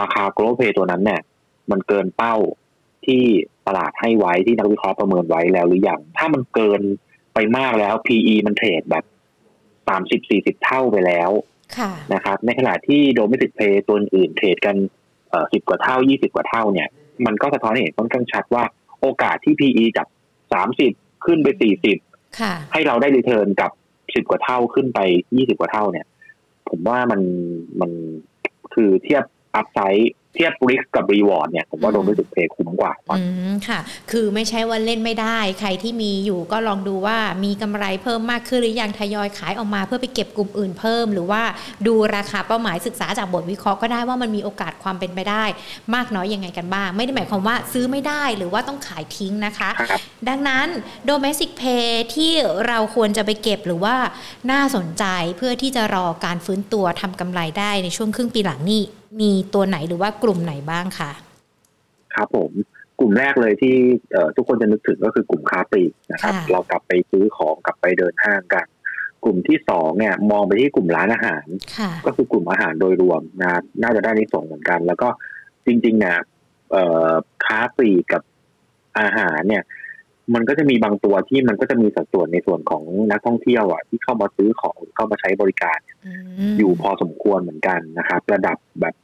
[0.00, 1.20] ราคา global play ตัวนั้นเนี่ย
[1.70, 2.34] มันเกินเป้า
[3.06, 3.22] ที่
[3.66, 6.80] ตลาดให้ไว้ที่นักวิเคราะห์ประเมินไว้แล้วหรือยังถ้ามันเกิน
[7.38, 9.04] ไปมากแล้ว PE มันเทรดแบบ
[9.88, 11.30] สามสิบสี่สิบเท่าไปแล้ว
[11.78, 14.76] ค่ะนะครับ ในขณะที่ domestic play ตัวอื่นเทรดกัน
[15.30, 16.88] เอ่อสิบกว่าเท่ายี่สิบกว่าเท่าเนี่ย
[17.26, 18.64] มันก็สะท้อนให้เห็นค่อนข้างชัดว่า
[19.00, 20.06] โอกาสที่ PE จาก
[20.52, 20.92] สามสิบ
[21.24, 21.98] ขึ้นไปสี่สิบ
[22.40, 23.70] ค่ะให้เราได้รีเทิร์นกับ
[24.14, 24.98] สิบกว่าเท่าขึ้นไป
[25.36, 26.06] ยี่สิบกว่าเท่าเนี่ย
[26.68, 27.20] ผมว่ามัน
[27.80, 27.90] มัน
[28.74, 29.24] คือเทียบ
[29.54, 33.78] upside เทียบ risk กับ reward เนี่ยผมว่า domestic play คุ้มกว่าอืมค่ะ
[34.10, 41.42] คือไม่ใช่ว่าเล่นไม่ได้ ใครที่มีอยู่ก็ลองดูว่ามีกำไรเพิ่มมากขึ้นหรือยังทยอยขายออกมาเพื่อไปเก็บกลุ่มอื่นเพิ่ม หรือว่า
[41.86, 45.44] ดูราคาเป้าหมายศึกษาจากบทวิเคราะห์ก็ได้ว่ามันมีโอกาสความเป็นไปได้
[45.94, 49.92] มากน้อยยังไงกันบ้าง ไม่ได้หมายความว่าซื้อไม่ได้หรือว่าต้องขายทิ้งนะคะ
[50.28, 50.66] ดังนั้น
[51.08, 52.32] domestic play ที่
[52.66, 53.96] เราควรจะไปเก็บหรือว่า
[54.50, 55.04] น่าสนใจ
[55.36, 58.82] เพื่อที่จะรอการฟื้นตัวทำกำไรได้ในช่วงครึ่งปีหลังนี่
[59.20, 61.12] มีตัวไหนหรือว่ากลุ่มไหนบ้างคะ
[62.14, 62.52] ครับผม
[62.98, 63.74] กลุ่มแรกเลยที่
[64.12, 68.66] เอ่อทุกคนจะนึกถึงก็คือกลุ่มค้าปลีกนะครับค่ะเรากลับไปซื้อของกลับไปเดินห้างกัน
[69.24, 71.46] กลุ่มที่สองเนี่ย มองไปที่กลุ่มร้านอาหาร
[71.78, 75.08] ค่ะก็คือกลุ่มอาหารโดยรวมนะครับน่าจะได้นิส่งส์เหมือนกัน แล้วก็
[75.66, 76.18] จริงๆเนี่ย
[76.70, 77.12] เอ่อ
[77.44, 78.22] ค้าปลีกกับ
[78.98, 79.62] อาหารเนี่ย
[80.34, 88.94] มันก็จะมีบางตัวที่มันก็จะมีสัดส่วนในส่วนของนักท่องเที่ยวอะที่เข้ามาซื้อของหรือเข้ามาใช้บริการอยู่พอสมควรเหมือนกันนะครับ ระดับแบบ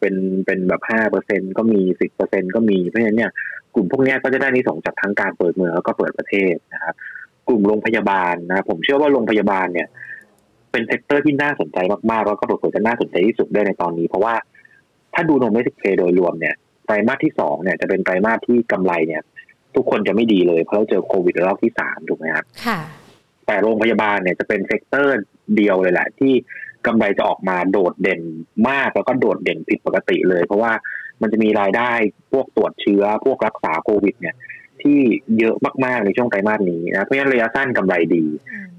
[0.00, 0.14] เป็น
[0.46, 3.30] เป็นแบบห้าเปอร์เซ็นก็มีสิบเปอร์เซ็นก็มีเพราะฉะนั้นเนี่ย
[3.74, 6.94] กลุ่มพวกเนี้ยก็จะได้อานิสงส์จากทั้งการเปิดเมืองแล้วก็เปิดประเทศนะครับ
[7.48, 9.88] กลุ่มโรงพยาบาลนะผมเชื่อว่าโรงพยาบาลเนี่ย
[10.70, 11.78] เป็น sector ที่น่าสนใจ
[12.10, 14.34] มากๆแล้วก็เกือบจะน่าสนใจที่สุดด้วยในตอนนี้ เพราะว่า
[15.14, 16.54] ถ้าดู domestic play โดยรวมเนี่ย
[16.86, 19.22] ไตรมาสที่สองเนี่ยจะเป็นไตรมาสที่กำไรเนี่ย
[19.76, 22.78] ทุกคนจะไม่ดีเลย เพราะเราเจอโควิดระลอกที่สามถูกไหมครับค่ะ
[23.46, 25.16] แต่โรงพยาบาลเนี่ยจะเป็น sector
[25.56, 26.32] เดียวเลยแหละ ที่
[26.86, 28.20] กำไรจะออกมาโดดเด่น
[28.68, 30.72] มากแล้วก็โดดเด่นผิดปกติเลย เพราะว่า
[31.22, 31.92] มันจะมีรายได้
[32.32, 34.36] พวกตรวจเชื้อ พวกรักษาโควิด เนี่ย
[34.82, 35.00] ที่
[35.38, 38.24] เยอะมากๆในช่วงไตรมาสนี้นะเพราะฉะนั้นระยะสั้นกำไรดี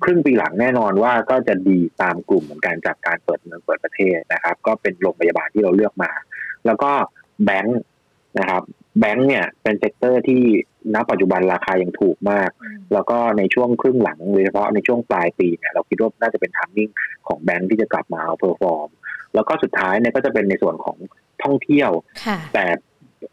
[0.04, 6.12] ครึ่งปีหลังแน่นอนว่าก็จะดีตามกลุ่มเหมือนกันจากการเปิดเมืองเปิดประเทศนะครับ ก็เป็นโรงพยาบาลที่เราเลือกมา
[6.66, 6.92] แล้วก็
[7.46, 7.80] แบงค์
[8.40, 8.64] นะครับ
[9.00, 10.42] แบงค์เนี่ยเป็น sector ที่
[10.94, 12.50] ณปัจจุบันราคายังถูกมาก
[12.94, 16.90] แล้วก็ในช่วงครึ่งหลังโดยเฉพาะในช่วงปลายปีเนี่ยเราคิดว่าน่าจะเป็น timing
[17.28, 18.90] ของแบงค์ที่จะกลับมา outperform
[19.36, 20.98] แล้วก็สุดท้ายเนี่ยก็จะเป็นในส่วนของ
[21.44, 21.90] ท่องเที่ยว
[22.26, 22.66] ค่ะแต่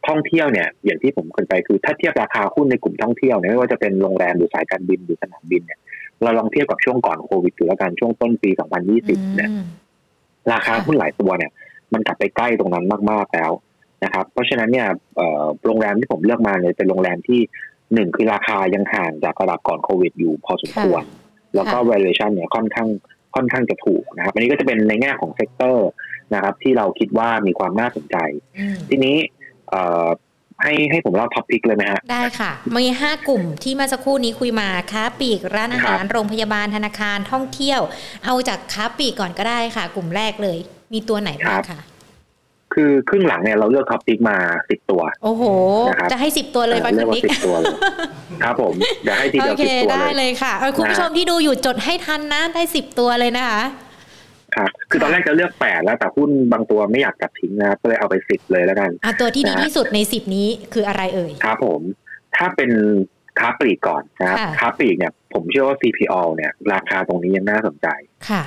[0.08, 5.80] ท่องเที่ยวเนี่ยอย่างที่ผมเกริ่นไปคือถ้าเทียบราคาหุ้นในกลุ่มท่องเที่ยวเนี่ยไม่ว่าจะเป็นโรงแรมหรือสายการบินหรือสนามบินเนี่ย
[6.22, 8.50] เราลองเทียบกับช่วงก่อนโควิดเลยแล้วกันช่วงต้นปี
[8.88, 9.66] 2020 เนี่ยอืม
[10.52, 11.50] ราคาหุ้นหลายตัวเนี่ย
[11.92, 13.50] มันกลับไปใกล้ตรงนั้นมากๆแล้ว
[14.04, 17.40] นะครับ เพราะฉะนั้นเนี่ยเอ่อโรงแรมที่ผมเลือกมาเนี่ยเป็นโรงแรมที่
[17.94, 21.02] หนึ่งคือราคายังห่างจากระดับก่อนโควิดอยู่พอสมควร
[21.54, 22.88] แล้วก็ valuation เนี่ยค่อนข้าง
[23.34, 25.88] ค่อนข้างจะถูกนะครับ อันนี้ก็จะเป็นในแง่ของ sector
[26.34, 28.16] นะครับ ที่เราคิดว่ามีความน่าสนใจ
[28.58, 29.16] อืมทีนี้
[29.70, 30.06] เอ่อ
[30.62, 37.80] ให้ให้ผมเล่า top pick เลยไหมฮะ ได้ค่ะ มีห้ากลุ่มที่เมื่อสักครู่นี้คุยมาค้าปลีกร้านอาหาร โรงพยาบาลธนาคารท่องเที่ยว
[38.24, 40.58] เอาจากค้าปลีกก่อนก็ได้ค่ะ กลุ่มแรกเลย
[40.92, 41.80] มีตัวไหนบ้างคะ
[42.74, 44.36] คือครึ่งหลังเนี่ยเราเลือกท็อปพิกมา
[44.70, 45.42] สิบตัว โอ้โห
[45.88, 47.76] นะครับจะให้สิบตัวเลยป่ะเลืคุอกณมานิกสิบตัวเลย
[48.42, 53.62] ครับผมเดี๋ยวให้ทีโอเดียวเคสิบตัวได้เลยเลยค่ะเออคุณผู้ชมที่ดูอยู่จดให้ทันนะได้สิบตัวเลยนะคะ
[54.56, 61.80] ครับคือตอนแรกจะเลือกแปดแล้วแต่หุ้นบางตัวไม่อยากตัดทิ้งนะครับก็เลยเอาไปสิบเลยแล้วกันอะตัวที่ดีนะที่สุดในสิบนี้คืออะไรเอ่ยครับผม
[62.36, 62.70] ถ้าเป็น
[63.38, 67.88] ค้าปลีกก่อนนะครับค่ะค้าปลีกเนี่ยผมเชื่อว่า CPO เนี่ย ราคาตรงนี้ยังน่าสนใจ
[68.28, 68.42] ค่ะ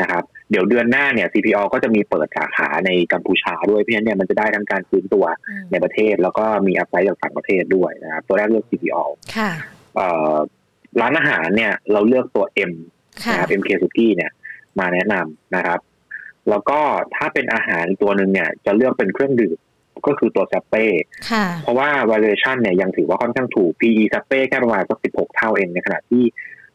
[0.00, 9.04] นะครับ เดี๋ยวเดือนหน้าเนี่ย CPO ก็จะมีเปิดสาขาในกัมพูชาด้วยเพราะฉะนั้นเนี่ยมันจะได้ทั้งการฟื้นตัวอืมในประเทศ แล้วก็มีอัพไซด์จากต่างประเทศด้วยนะครับตัวแรกเลือก CPO
[9.36, 9.50] ค่ะ
[9.96, 10.36] เอ่อ
[11.00, 12.72] ร้านอาหารเนี่ยเราเลือกตัว M
[13.24, 14.30] ค่ะนะครับ MK Suki เนี่ย
[14.78, 15.80] มาแนะนำนะครับ
[16.50, 16.80] แล้วก็
[17.14, 19.58] ถ้าเป็นอาหารอีกตัวหนึ่งเนี่ย จะเลือกเป็นเครื่องดื่ม
[20.06, 20.86] ก็คือตัวเซ็ปเป้
[21.30, 26.22] ค่ะเพราะว่า valuation เนี่ยยังถือว่าค่อนข้างถูก PE เซ็ปเป้แค่ประมาณสัก16เท่าเองในขณะที่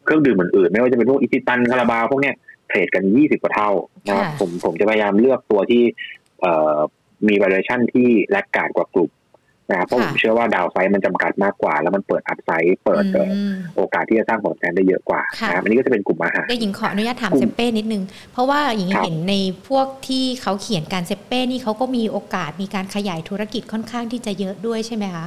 [0.05, 2.35] เครื่องดื่มอื่นๆ ไม่ว่าจะเป็นพวกอิชิตันคาราบาวพวกเนี้ย
[2.69, 3.71] เทรดกัน 20 กว่าเท่า
[4.07, 5.83] นะครับค่ะผมผมจะพยายามเลือกตัวที่
[6.41, 6.77] เอ่อ
[7.27, 9.11] มี valuation ที่ laggard กว่ากลุ่ม
[9.69, 18.03] นะครับเพราะผมเชื่อว่า downside มันจำกัดมากกว่า แล้วมันเปิด upside เปิดเอ่ออืมโอกาสที่จะสร้างผลตอบแทนได้เยอะกว่าค่ะนะครับอันนี้ก็จะเป็นกลุ่มอาหารเดี๋ยหญิงขออนุญาตถามกลุ่มเซ็ปเป้นิดนึง
[18.33, 19.35] เพราะว่าหญิงครับเห็นใน
[19.69, 25.25] พวกที่เขาเขียนการเซเป้นี่เขาก็มีโอกาสมีการขยายธุรกิจค่อนข้างที่จะเยอะด้วยใช่ไหมคะ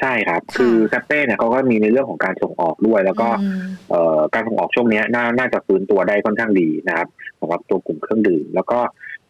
[0.00, 7.08] ใช่ครับค่ะคือซัปเป้เนี่ยเขาก็มีในเรื่องของการส่งออกด้วย แล้วก็อืมเอ่อการส่งออกช่วงเนี้ยน่าน่าจะฟื้นตัวได้ค่อนข้างดีนะครับ
[7.40, 8.80] สำหรับตัวกลุ่มเครื่องดื่ม แล้วก็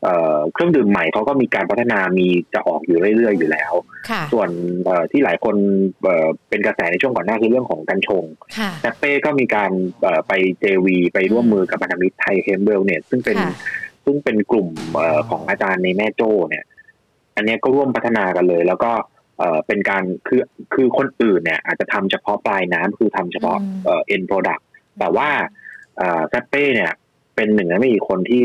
[0.02, 3.72] เอ่อเครื่องดื่มใหม่เขาก็มีการพัฒนามีจะออกอยู่เรื่อยๆอยู่แล้ว
[4.11, 4.48] ค่ะส่วน
[4.85, 5.57] เอ่อที่หลายคน
[6.02, 8.24] เอ่อเป็นกระแสในช่วงก่อนหน้าคือเรื่องของกัญชง
[8.59, 9.70] ค่ะเซ็ปเป้ก็มีการ
[10.02, 13.52] เอ่อไป JV ไปร่วมมือกับพันธมิตรไทยเฮมพ์เวลเนี่ยซึ่งเป็นค่ะ
[14.05, 16.64] ซึ่งเป็นกลุ่มเอ่อของอาจารย์ในแม่โจ้เนี่ย
[17.37, 18.92] อันเนี้ยก็ร่วมพัฒนากันเลย แล้วก็
[19.38, 20.42] เอ่อเป็นการคือ
[20.75, 24.62] คือคนอื่นเนี่ย อาจจะทำเฉพาะปลายน้ำคือทำเฉพาะอืมเอ่อ end product
[24.99, 25.29] แต่ว่า
[25.96, 26.92] เอ่อเซ็ปเป้เนี่ย
[27.37, 28.44] เป็นหนึ่งในไม่กี่คนที่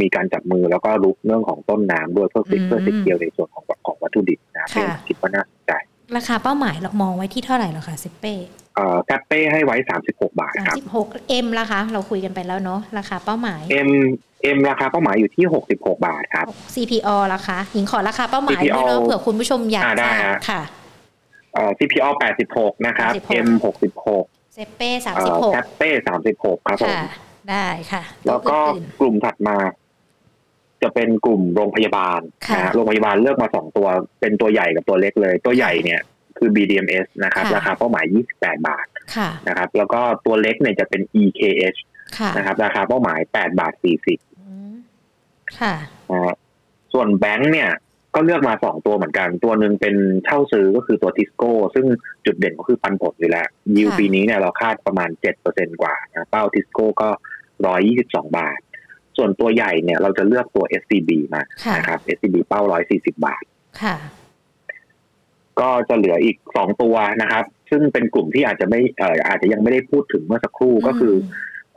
[0.00, 5.72] มีการจับมือแล้วก็รู้เรื่องของต้นน้ำด้วยเพื่อเพื่อ secure ในส่วนของของวัตถุดิบนะเป็นคิดว่าน่าสนใจ
[6.16, 8.34] ราคาเป้าหมายเรามองไว้ที่เท่าไหร่เหรอคะเซเป้
[8.76, 9.76] เอ่อแซปเป้ให้ไว้
[10.08, 13.90] 36บาทสามครับสิบหกเอ็มละคะเราคุยกันไปแล้วเนาะราคาเป้าหมาย M
[14.56, 20.62] M ราคาเป้าหมายอยู่ที่ 66 บาทครับ CPO ราคาหญิงขอราคาเป้าหมายด้วย CPO เนาะเผื่อคุณผู้ชมอยากอ่าได้ทราบฮะค่ะ
[21.54, 22.08] เอ่อ CPO
[22.46, 23.48] 86 นะครับ86 M
[24.06, 25.90] 66เซเป้สามเอ่สิบอหกแซปเป้
[26.28, 27.02] 36 ครับผมค่ะ
[27.50, 29.56] ได้ค่ะ แล้วก็ตัวอื่นกลุ่มถัดมา
[30.82, 33.88] จะเป็นกลุ่มโรงพยาบาลค่ะนะฮะโรงพยาบาลเลือกมาสองตัว
[34.20, 36.00] เป็นตัวใหญ่กับตัวเล็กเลย ตัวใหญ่เนี่ย
[36.38, 38.04] คือ BDMS นะครับค่ะราคาเป้าหมาย
[38.36, 41.78] 28 บาทค่ะนะครับ แล้วก็ตัวเล็กเนี่ยจะเป็น EKH
[42.18, 44.29] ค่ะนะครับ ราคาเป้าหมาย 8 บาท 40อืม
[45.60, 45.74] ค่ะ
[46.10, 46.34] นะฮะ
[46.92, 47.70] ส่วนแบงค์เนี่ย
[48.14, 51.86] ก็เลือกมาสองตัวเหมือนกัน ตัวหนึ่งเป็นเช่าซื้อก็คือตัวทิสโก้ ซึ่ง
[52.26, 55.10] จุดเด่นก็คือปันผลอยู่แล้วยิวค่ะปีนี้เนี่ยเราคาดประมาณ
[55.46, 57.08] 7%กว่านะเป้าทิสโก้ก็
[57.74, 58.60] 122บาท
[59.16, 63.44] ส่วนตัวใหญ่เนี่ยเราจะเลือกตัว SCB มาค่ะนะครับ SCB เป้า140บาท
[63.82, 63.96] ค่ะ
[65.60, 71.14] ก็จะเหลืออีกสองตัวนะครับ ซึ่งเป็นกลุ่มที่อาจจะไม่เอ่ออาจจะยังไม่ได้พูดถึงเมื่อสักครู่ก็คือ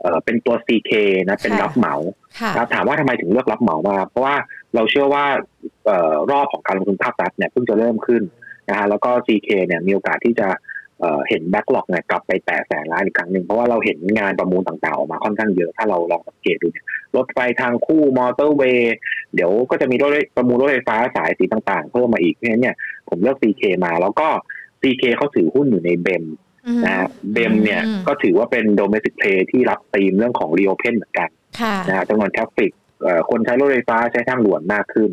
[0.04, 0.92] เอ่อเป็นตัว CK
[1.28, 1.94] นะเป็นค่ะรับเหมา
[2.40, 4.34] ค่ะนะครับถามว่าทำไมถึงเลือกรับเหมามา เพราะว่า
[4.74, 5.24] เราเชื่อว่า
[5.86, 8.22] เอ่อรอบของการลงทุนภาครัฐเนี่ยเพิ่งจะเริ่มขึ้น
[8.68, 10.48] นะฮะแล้วก็ CK เนี่ยมีโอกาสที่จะ
[11.00, 16.86] เอ่อเห็น backlog เนี่ยกลับไปแตะแสนล้านอีกครั้งหนึ่งเพราะว่าเราเห็นงานประมูลต่างๆออกมาค่อนข้างเยอะถ้าเราลองสังเกตดูเนี่ย
[17.16, 18.96] รถไฟทางคู่มอเตอร์เวย์
[19.34, 22.76] เดี๋ยวก็จะมีรถประมูลรถไฟฟ้าสายสีต่างๆ เพิ่มมาอีกเพราะฉะนั้นเนี่ย
[23.08, 24.28] ผมเลือก CK มาแล้วก็
[24.82, 26.43] CK เขาถือหุ้นอยู่ใน BEM อืม
[26.84, 31.28] นะฮะ BEM เนี่ยอืมก็ถือว่าเป็น domestic play ที่รับธีมเรื่องของ reopen เหมือนกัน
[31.60, 32.72] ค่ะนะฮะจำนวน traffic
[33.02, 35.10] เอ่อคนใช้รถไฟฟ้าใช้ทางด่วนมากขึ้น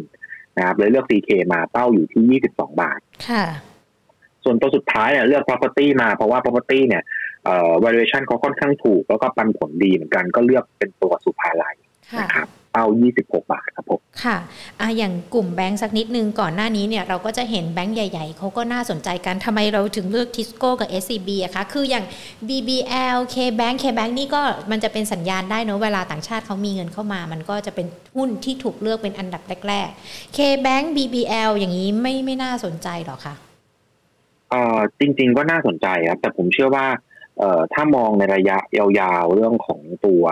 [0.57, 3.45] นะครับเลยเลือก CK มาเป้าอยู่ที่ 22 บาทค่ะ
[4.43, 7.03] ส่วนตัวสุดท้ายเนี่ยเลือก property มาเพราะว่า property เนี่ย
[7.45, 11.75] เอ่อ valuation เขาค่อนข้างถูก แล้วก็ปันผลดีเหมือนกันก็เลือกเป็นตัวสุภาลัย
[12.13, 12.85] ค่ะนะครับ เป้า
[13.17, 14.37] 26 บาทครับผม ค่ะ
[14.79, 22.05] อะอย่างกลุ่มแบงก์สักนิดนึงก่อนหน้านี้เนี่ยเราก็จะเห็นแบงก์ใหญ่ ๆ เขาก็น่าสนใจกันทำไมเราถึงเลือกทิสโก้กับ SCB อะคะ คืออย่าง
[22.47, 33.33] BBL KBank KBank นี่ก็มันจะเป็นสัญญาณได้เนอะเวลาต่างชาติเขามีเงินเข้ามา มันก็จะเป็นหุ้นที่ถูกเลือกเป็นอันดับแรกๆ KBank BBL อย่างนี้ไม่ไม่น่าสนใจหรอคะ
[34.49, 36.85] เอ่อจริง ๆ ก็น่าสนใจครับ แต่ผมเชื่อว่า
[37.39, 40.23] เอ่อถ้ามองในระยะยาวๆ เรื่องของตัว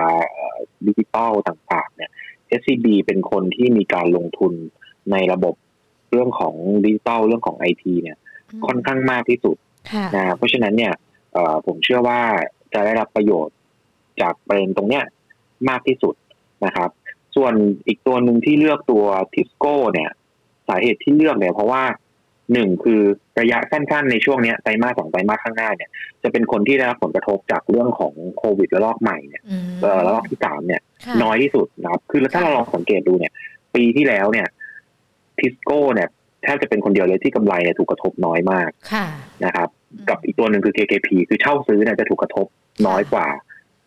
[0.85, 2.11] ดิจิตอลต่างๆ เนี่ย
[2.59, 4.53] SCB เป็นคนที่มีการลงทุน
[5.11, 5.55] ในระบบ
[6.11, 8.17] เรื่องของดิจิตอลเรื่องของไอทีเนี่ย
[8.67, 9.55] ค่อนข้างมากที่สุด
[9.91, 10.93] ค่ะนะเพราะฉะนั้นเนี่ย
[11.33, 12.21] เอ่อผมเชื่อว่า
[12.73, 13.55] จะได้รับประโยชน์
[14.21, 15.03] จากประเด็นตรงเนี้ย
[15.69, 16.15] มากที่สุด
[16.65, 16.89] นะครับ
[17.35, 17.53] ส่วน
[17.87, 20.09] อีกตัวหนึ่งที่เลือกตัวทิสโก้เนี่ย
[20.67, 21.83] สาเหตุที่เลือกเนี่ยเพราะว่า
[22.53, 23.01] หนึ่งคือ
[23.39, 25.89] ระยะสั้นๆในช่วงเนี้ยไตรมาสสองไตรมาสข้างหน้าเนี่ย
[26.23, 33.33] จะเป็นคนที่ได้รับผลกระทบจากเรื่องของโควิดระลอกใหม่เนี่ยอืมเอ่อระลอกที่สามเนี่ยค่ะน้อยที่สุดนะครับ คือถ้าเราลองสังเกตดูเนี่ย
[33.75, 34.47] ปีที่แล้วเนี่ย
[35.39, 36.09] ทิสโก้เนี่ย
[36.43, 39.05] แทบจะเป็นคนเดียวเลยที่กำไรเนี่ยถูกกระทบน้อยมากค่ะ
[39.45, 39.69] นะครับ
[40.09, 42.45] กับอีกตัวหนึ่งคือ KKP คือเช่าซื้อเนี่ยจะถูกกระทบ
[42.87, 43.27] น้อยกว่า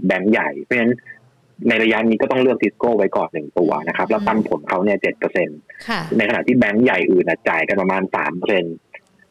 [0.07, 0.95] แบงก์ใหญ่ เพราะฉะนั้น
[1.69, 5.49] ในระยะนี้ก็ต้องเลือกทิสโก้ไว้ก่อนหนึ่งตัวนะครับ แล้วปันผลเขาเนี่ยเจ็ดเปอร์เซ็น
[5.89, 8.65] ค่ะในขณะที่แบงก์ใหญ่อื่นน่ะจ่ายกันประมาณสามเปอร์เซ็น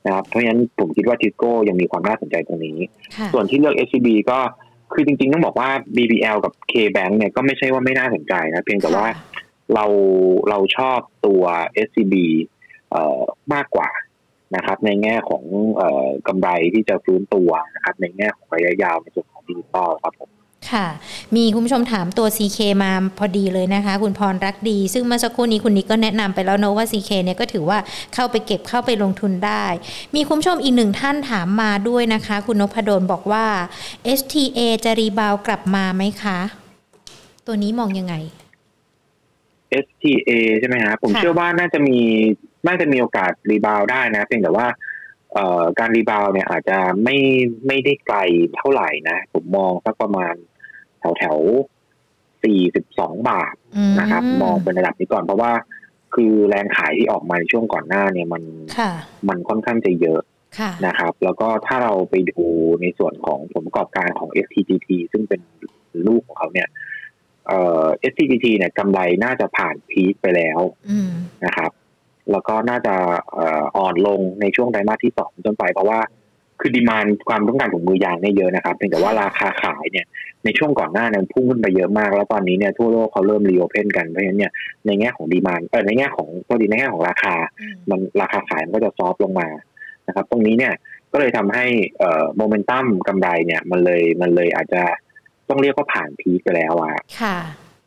[0.06, 2.78] นะครับเพราะฉะนั้นผมคิดว่าทิสโก้ยังมีความน่าสนใจตรงนี้
[3.18, 4.40] ค่ะส่วนที่เลือก SCB ก็
[4.94, 9.08] คือจริงๆ ต้องบอกว่า BBL กับ KBank เนี่ยก็ไม่ใช่ว่าไม่น่าสนใจนะเพียงแต่ว่า
[9.74, 9.86] เรา
[10.50, 11.44] เราชอบตัว
[11.88, 12.14] SCB
[12.92, 13.22] เอ่อ
[13.54, 13.90] มากกว่า
[14.56, 15.44] นะครับ ในแง่ของ
[15.76, 20.30] เอ่อกำไรที่จะฟื้นตัวนะครับ ในแง่ของระยะยาวในส่วนของดิจิตอลครับผม
[20.70, 20.88] ค่ะ
[21.36, 27.78] มีคุณผู้ชมถามตัว CK มาพอดีเลยนะคะ คุณพรรักดี ซึ่งเมื่อสักครู่นี้คุณนิกก็แนะนำไปแล้วเนอะว่า CK เนี่ยก็ถือว่า
[28.14, 29.66] เข้าไปเก็บเข้าไปลงทุนได้
[30.16, 33.46] มีคุณผู้ชมอีกหนึ่งท่านถามมาด้วยนะคะ คุณนพดลบอกว่า
[34.20, 36.40] STA จะรีบาวกลับมาไหมคะ
[37.48, 38.16] ตัวนี้มองยังไง
[39.86, 41.98] STA ใช่ไหมครับผมค่ะเชื่อว่าน่าจะมี
[42.68, 44.68] น่าจะมีโอกาสรีบาวได้นะเพียงแต่ว่า
[45.34, 47.18] เอ่อการรีบาวเนี่ยอาจจะไม่
[47.68, 48.18] ไม่ได้ไกล
[48.58, 50.34] เท่าไหร่นะ ผมมองสักประมาณ
[51.02, 51.38] แถวแถว
[52.44, 55.52] สี่สิบสองบาทอืมนะครับ มองเป็นระดับนี้ก่อนเพราะว่า
[56.16, 58.44] คือแรงขายที่ออกมาในช่วงก่อนหน้าเนี่ยมัน
[58.78, 58.92] ค่ะ
[59.30, 60.22] มันค่อนข้างจะเยอะ
[60.60, 62.44] ค่ะนะครับ แล้วก็ถ้าเราไปดู
[62.82, 65.42] ในส่วนของผลประกอบการของ STGT ซึ่งเป็น
[66.08, 66.68] ลูกของเขาเนี่ย
[67.48, 70.60] เอ่อ STGT เนี่ยกำไรน่าจะผ่าน peak ไปแล้ว
[70.90, 71.12] อืม
[71.46, 71.72] นะครับ
[72.32, 72.96] แล้วก็น่าจะ
[73.34, 76.00] เอ่ออ่อนลงในช่วงไตรมาสที่สองจนไปเพราะว่า
[76.62, 80.06] คือ demand ความต้องการของมือยางเนี่ยเยอะนะครับเพียงแต่ว่าราคาขายเนี่ย
[80.46, 84.52] ในช่วงก่อนหน้านั้นพุ่งขึ้นไปเยอะมาก แล้วตอนนี้เนี่ยทั่วโลกเขาเริ่ม reopen กันเพราะฉะนั้นเนี่ย
[84.86, 89.48] ในแง่ของ demand เออในแง่ของตัวดีในแง่ของราคาอืมมันราคาขายมันก็จะ soft ลงมา
[90.08, 90.74] นะครับ ตรงนี้เนี่ย
[91.12, 91.66] ก็เลยทำให้
[92.00, 94.82] เอ่อโมเมนตัมกำไรเนี่ยมันเลยมันเลยอาจจะ
[95.50, 97.38] ต้องเรียกว่าผ่านพีคไปแล้วอะค่ะ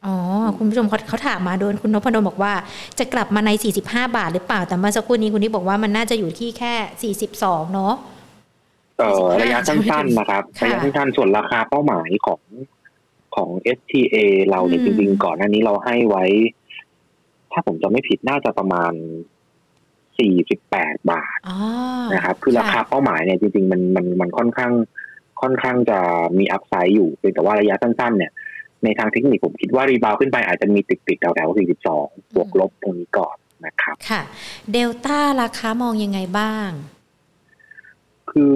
[0.06, 0.16] อ๋อ
[0.58, 2.52] คุณผู้ชมเขาเขาถามมาโดยคุณนพดลบอกว่า
[2.98, 3.50] จะกลับมาใน
[3.84, 7.94] 45 บาทหรือเปล่าแต่เมื่อสักครู่นี้คุณนี่บอกว่ามันน่าจะอยู่ที่แค่ 42 เนาะ
[8.98, 12.40] เอ่อ45ระยะสั้นๆนะครับค่ะระยะสั้นๆส่วนราคาเป้าหมายของ
[13.36, 14.16] ของ STA
[14.50, 16.24] เราเนี่ยอืจมริงๆก่อนหน้านี้เราให้ไว้
[17.52, 18.92] ถ้าผมจะไม่ผิดน่าจะประมาณ
[20.20, 21.58] 48 บาทอ๋อ
[22.14, 24.72] นะครับ คือราคาเป้าหมายเนี่ยจริงๆมันมันมันค่อนข้าง
[25.40, 25.98] ค่อนข้างจะ
[26.38, 28.32] มี upside อยู่เพียงแต่ว่าระยะสั้นๆ เนี่ย
[28.84, 31.56] ในทางเทคนิคผมคิดว่า rebound ขึ้นไปอาจจะมีติดติดๆแถวๆ
[31.96, 34.22] 42 บวกลบตรงนี้ก่อนนะครับ ค่ะ
[34.72, 36.68] เดลต้าราคามองยังไงบ้าง
[38.34, 38.54] คือ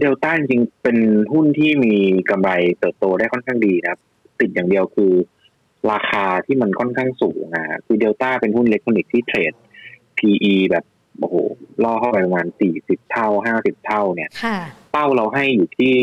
[0.00, 0.98] เดลต้าจริงๆเป็น
[1.32, 1.94] หุ้นที่มี
[2.30, 4.00] กำไรเติบโตได้ค่อนข้างดีนะครับ
[4.40, 5.12] ติดอย่างเดียวคือ
[5.92, 9.52] ราคาที่มันค่อนข้างสูงนะคือเดลต้าเป็นหุ้นอิเล็กทรอนิกส์ที่ trade
[10.18, 10.84] PE แบบ
[11.18, 11.36] โอ้โห
[11.84, 12.46] ล่อเข้าไปประมาณ
[12.78, 14.58] 40เท่า50เท่าเนี่ยค่ะ
[14.92, 15.94] เป้าเราให้อยู่ที่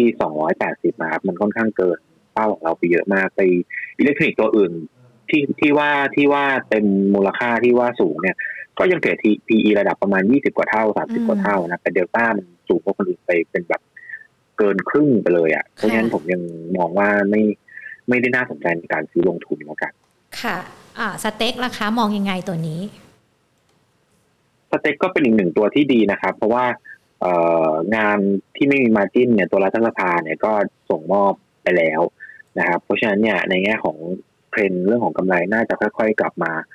[0.45, 1.99] 280นะครับ มันค่อนข้างเกิน
[2.33, 3.41] เป้าของเราไปเยอะมากไป
[3.99, 4.73] อิเล็กทรอนิกส์ตัวอื่น
[5.29, 8.37] ที่ที่ว่าที่ว่าเต็มมูลค่าที่ว่าสูงเนี่ย
[8.79, 13.81] ก็ยังเทรด PE ระดับประมาณ 20 กว่าเท่า 30 กว่าเท่านะแต่เดลต้ามันสูงกว่าคนอื่นไปเป็นแบบ
[14.57, 16.41] เกินครึ่งไปเลยอะ่ะ เพราะฉะนั้นผมยัง
[16.77, 17.41] มองว่าไม่
[18.09, 19.93] ไม่ได้น่าสนใจในการซื้อลงทุนแล้วกัน
[20.41, 20.57] ค่ะ
[20.99, 22.79] อ่า สเต็กราคามองยังไงตัวนี้
[24.71, 26.65] สเต็กก็เป็นอีกหนึ่งตัวที่ดีนะครับ เพราะว่า
[27.21, 27.33] เอ่
[27.67, 28.17] องาน
[28.55, 30.53] ที่ไม่มีมาจิ้นเนี่ยตัวรัฐสภาเนี่ยก็
[30.89, 31.33] ส่งมอบ
[31.63, 32.01] ไปแล้ว
[32.59, 33.97] นะครับ เพราะฉะนั้นเนี่ยในแง่ของ
[34.49, 36.74] เทรนด์เรื่องของกำไรน่าจะค่อย ๆ กลับมาเอ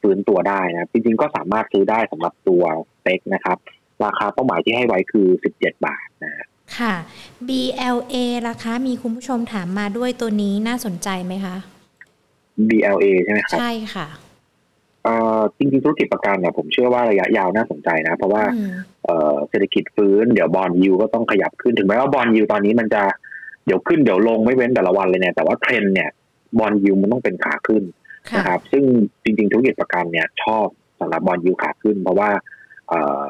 [0.00, 3.58] ฟื้นตัวได้นะจริงๆก็สามารถซื้อได้สำหรับตัวสเต็กนะครับ
[4.04, 6.46] ราคาเป้าหมายที่ให้ไว้คือ 17 บาทนะฮะ
[6.78, 6.94] ค่ะ
[7.48, 8.16] BLA
[8.48, 11.56] ราคามีคุณผู้ชมถามมาด้วยตัวนี้น่าสนใจไหมคะ
[12.68, 14.08] BLA ใช่ไหมครับใช่ค่ะ
[15.04, 18.70] เอ่อจริงๆธุรกิจประกันเนี่ยผมเชื่อว่าระยะยาวน่าสนใจนะ เพราะว่าอืม
[19.04, 23.02] เอ่อเศรษฐกิจฟื้นเดี๋ยวบอลยูก็ต้องขยับขึ้นถึงแม้ว่าบอลยูตอนนี้มันจะ
[23.66, 26.10] เดี๋ยวขึ้นเดี๋ยวลงไม่เว้นแต่ละวันเลยเนี่ยแต่ว่าเทรนด์เนี่ย
[26.58, 27.99] บอลยูมันต้องเป็นขาขึ้นค่ะ
[28.36, 28.84] นะครับ ซึ่ง
[29.24, 30.66] จริงๆธุรกิจประกันเนี่ยชอบ
[31.00, 32.30] สำหรับบอลยูขาขึ้น เพราะว่า
[32.88, 33.22] เอ่อ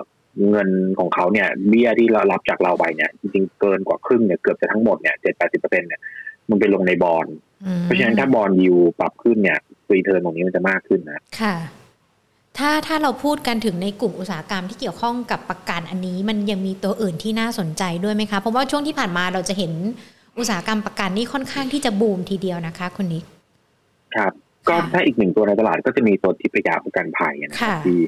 [0.48, 6.00] เงินของเขาเนี่ยเบี้ยที่เรารับจากเราไปเนี่ยจริงๆเกินกว่าครึ่งเนี่ยเกือบจะทั้งหมดเนี่ยเจ็ดแปดสิบเปอร์เซ็นต์เนี่ย
[6.48, 7.26] มันไปลงในบอล
[7.64, 9.58] อืมเพราะฉะนั้นถ้า bond yield ปรับขึ้นเนี่ย
[9.92, 11.56] return ตรงนี้มันจะมากขึ้นนะค่ะ
[12.58, 19.72] ถ้าถ้าเราพูดกันถึงในกลุ่มอุตสาหกรรมที่เกี่ยวข้องกับประกันอันนี้ มันยังมีตัวอื่นที่น่าสนใจด้วยไหมคะเพราะว่าช่วงที่ผ่านมาเราจะเห็น
[20.38, 23.24] อุตสาหกรรมประกันนี่ค่อนข้างที่จะบูมทีเดียวนะคะคุณนิก
[24.16, 24.32] ครับ
[24.68, 28.00] ก็ค่ะถ้าอีกหนึ่งตัวในตลาดก็จะมีตัวทิพยประกันภัยนะครัค่ะบที่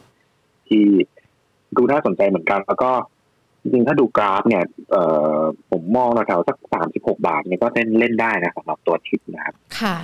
[0.69, 0.85] ที่
[1.77, 2.91] ดูน่าสนใจเหมือนกัน แล้วก็
[3.63, 5.05] จริงๆถ้าดูกราฟเนี่ยเอ่
[5.37, 5.39] อ
[5.71, 9.97] ผมมองแถวๆสักสามสิบหกบาทเนี่ยก็เล่นเล่นได้นะสำหรับตัวทิพนะครับ ค่ะ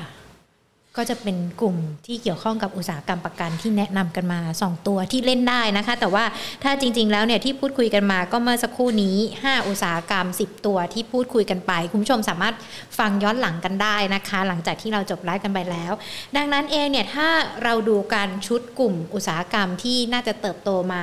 [0.99, 1.76] ก็จะเป็นกลุ่ม
[2.07, 6.24] ที่เกี่ยวข้องกับอุตสาหกรรมประกันที่แนะนำกันมา 2 ตัวที่เล่นได้นะคะ แต่ว่า
[6.64, 12.55] ถ้าจริง ๆ แล้วเนี่ยที่พูดคุยกันมาก็เมื่อสักครู่นี้ 5 อุตสาหกรรม 10 ตัวที่พูดคุยกันไป คุณผู้ชมสามารถ
[12.99, 15.92] ฟังย้อนหลังกันได้นะคะ หลังจากที่เราจบไลฟ์กันไปแล้ว
[16.36, 17.28] ดังนั้นเองเนี่ยถ้า
[17.64, 21.03] เราดูการชุดกลุ่มอุตสาหกรรมที่น่าจะเติบโตมา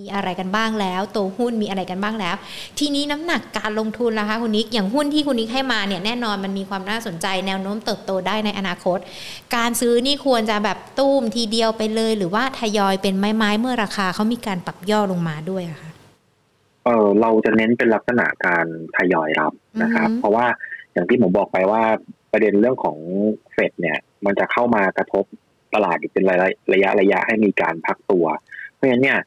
[0.00, 2.36] มีอะไรกันบ้างแล้ว ตัวหุ้นมีอะไรกันบ้างแล้ว
[2.78, 8.98] ทีนี้น้ำหนักการลงทุนล่ะคะคุณนิกอย่างหุ้นที่คุณนิกให้มาเนี่ยแน่นอนมันมีความน่าสนใจแนวโน้มเติบโตได้ในอนาคต
[9.56, 15.90] การซื้อนี่ควรจะแบบตุ้มทีเดียวไปเลย หรือว่าทยอยเป็นไม้ไม้เมื่อราคาเขามีการปรับย่อลงมาด้วยอะคะ
[16.84, 18.66] เออเราจะเน้นเป็นลักษณะการ
[18.96, 20.46] ทยอยรับนะครับ เพราะว่า
[20.92, 21.82] อย่างที่ผมบอกไปว่า
[22.32, 22.98] ประเด็นเรื่องของ
[23.52, 25.24] เฟดเนี่ย มันจะเข้ามากระทบ
[25.74, 28.26] ตลาดเป็นระยะระยะระยะให้มีการพักตัว
[28.74, 29.18] เพราะฉะนั้นเนี่ย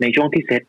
[0.00, 0.62] ในช่วงที่เซ็ต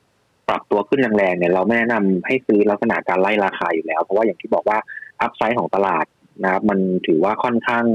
[0.49, 4.77] ปรับตัวขึ้นแรงๆเนี่ยเราไม่แนะนำให้ซื้อลักษณะการไล่ราคาอยู่แล้ว เพราะว่าอย่างที่บอกว่า
[5.21, 6.05] อัพไซด์ของตลาด
[6.43, 7.85] นะครับมันถือว่าค่อนข้าง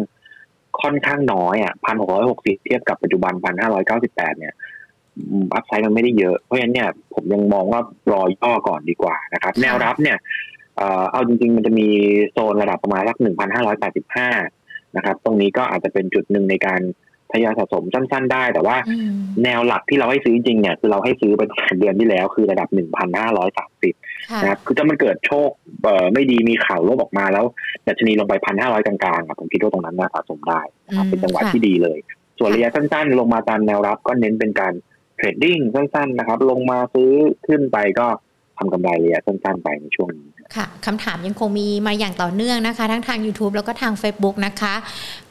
[0.83, 4.55] ค่อนข้างน้อยอะพันหกร้อยหกสิบเทียบกับปัจจุบันพันห้าร้อยเก้าสิบแปดเนี่ย
[5.55, 7.81] อัพไซด์มันไม่ได้เยอะ เพราะฉะนั้นเนี่ยผมยังมองว่า
[8.13, 10.17] รอย่อก่อนดีกว่านะครับ แนวรับเนี่ย
[11.13, 11.89] เอาจริงๆ มันจะมี
[12.33, 14.29] โซนระดับประมาณสักหนึ่งพันห้าร้อยแปดสิบห้า
[14.97, 16.81] นะครับ ตรงนี้ก็อาจจะเป็นจุดหนึ่งในการ
[17.33, 18.77] ทยอยสะสมสั้น ๆ ได้ แต่ว่า
[19.45, 23.95] แนวหลักที่เราให้ซื้อจริงเนี่ยคือเราให้ซื้อเป็นเดือนที่แล้วคือระดับหนึ่งพันห้าร้อยสามสิบ
[24.43, 25.49] นะครับคือถ้ามันเกิดโชค
[25.83, 27.45] เอ่อไม่ดีมีข่าวลบออกมาแล้ว
[27.89, 30.61] ดัชนีลงไปพันห้าร้อยกลางๆผมคิดว่าตรงนั้นน่าสะสมได้
[30.97, 31.99] ครับเป็นจังหวะที่ดีเลย
[32.39, 34.73] ส่วนระยะสั้น ๆ ลงมาตามแนวรับก็เน้นเป็นการ
[35.17, 37.13] เทรดดิ้งสั้น ๆ นะครับ ลงมาซื้อ
[37.47, 38.09] ขึ้นไปก็
[38.63, 44.75] ทำกำไรระยะสั้นๆไปในช่วงนี้ค่ะคำถามยังคงมีมาอย่างต่อเนื่องนะคะ ทั้งทาง YouTube แล้วก็ทาง Facebook นะคะ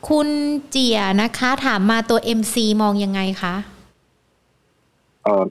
[0.09, 0.27] คุณ
[0.69, 3.55] เจียนะคะถามมาตัว MC มองยังไงคะ
[5.23, 5.43] เอ่อ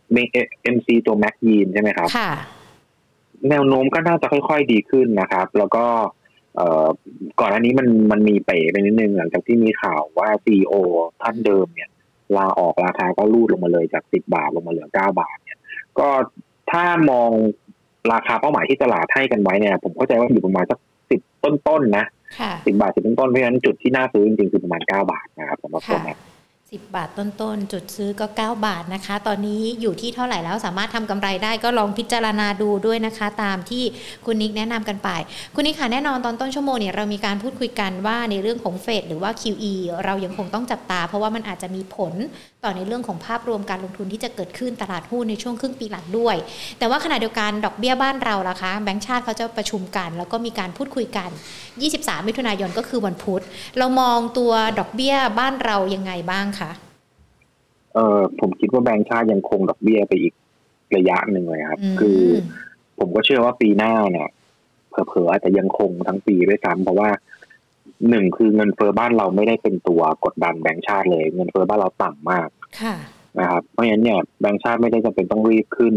[0.62, 2.30] เอ็มซีตัวแม็กยีนใช่ไหมครับค่ะ
[3.48, 5.86] แนวโน้มก็น่าจะค่อยๆดีขึ้นนะครับ แล้วก็
[6.56, 6.86] เอ่อ
[7.40, 10.72] ก่อนอันนี้มันมันมีเป๋ไปนิดนึงหลังจากที่มีข่าวว่าซีโอ
[11.22, 11.90] ท่านเดิมเนี่ย
[12.36, 15.58] ลาออกราคาก็รูดลงมาเลยจากสิบบาทลงมาเหลือเก้าบาท เนี่ย
[15.98, 16.08] ก็
[16.70, 17.30] ถ้ามอง
[18.12, 20.78] ราคาเป้าหมายที่ตลาดให้กันไว้เนี่ย ผมเข้าใจว่าอยู่ประมาณสัก
[21.10, 22.04] สิบต้นๆนะ
[22.66, 26.18] สิบบาทสิบต้นๆเพราะฉะนั้นจุดที่น่าซื้อจริงๆคือประมาณเก้าบาทนะครับสำหรับตัวแม็ก
[26.70, 33.84] 10บาทต้นๆ จุดซื้อก็ 9 บาทนะคะ ตอนนี้อยู่ที่เท่าไหร่แล้วสามารถทำกำไรได้ก็ลองพิจารณาดูด้วยนะคะ ตามที่
[34.26, 35.10] คุณนิกแนะนำกันไป
[35.54, 39.72] คุณนิกค่ะแน่นอนตอนต้นชั่วโมงเนี่ยเรามีการพูดคุยกันว่าในเรื่องของเฟดหรือว่า QE
[40.04, 42.14] เรายังคงต้องจับตา เพราะว่ามันอาจจะมีผล
[42.64, 46.36] ต่อในเรื่องของภาพรวมการลงทุนที่จะเกิดขึ้นตลาดหุ้นในช่วงครึ่งปีหลังด้วย
[46.78, 51.30] แต่ว่าขณะเดียวกันดอกเบี้ยบ้านเราล่ะคะแบงก์ชาติเขาจะประชุมกัน แล้วก็มีการพูดคุยกัน
[51.78, 53.42] 23 มิถุนายนก็คือวันพุธ
[53.78, 56.70] เรามองตัวดอกเบี้ยบ้านเรายังไงบ้างคะ
[57.94, 60.34] เออผมคิดว่าแบงก์ชาติยังคงดอกเบี้ยไปอีก
[60.96, 62.20] ระยะหนึ่งเลยครับ คือ
[62.98, 64.28] ผมก็เชื่อว่าปีหน้าเนี่ย
[64.90, 67.08] เผลอๆอาจจะยังคงทั้งปีด้วยซ้ำเพราะว่า
[68.08, 72.48] หนึ่งคือเงินเฟอ้อบ้านเราไม่ได้เป็นตัวกดดันแบงก์ชาติเลย เงินเฟอ้อบ้านเราต่ำมาก
[73.38, 75.94] นะครับเพราะฉะนั้นเนี่ยแบงก์ชาติไม่ได้จำเป็นต้องรีบขึ้น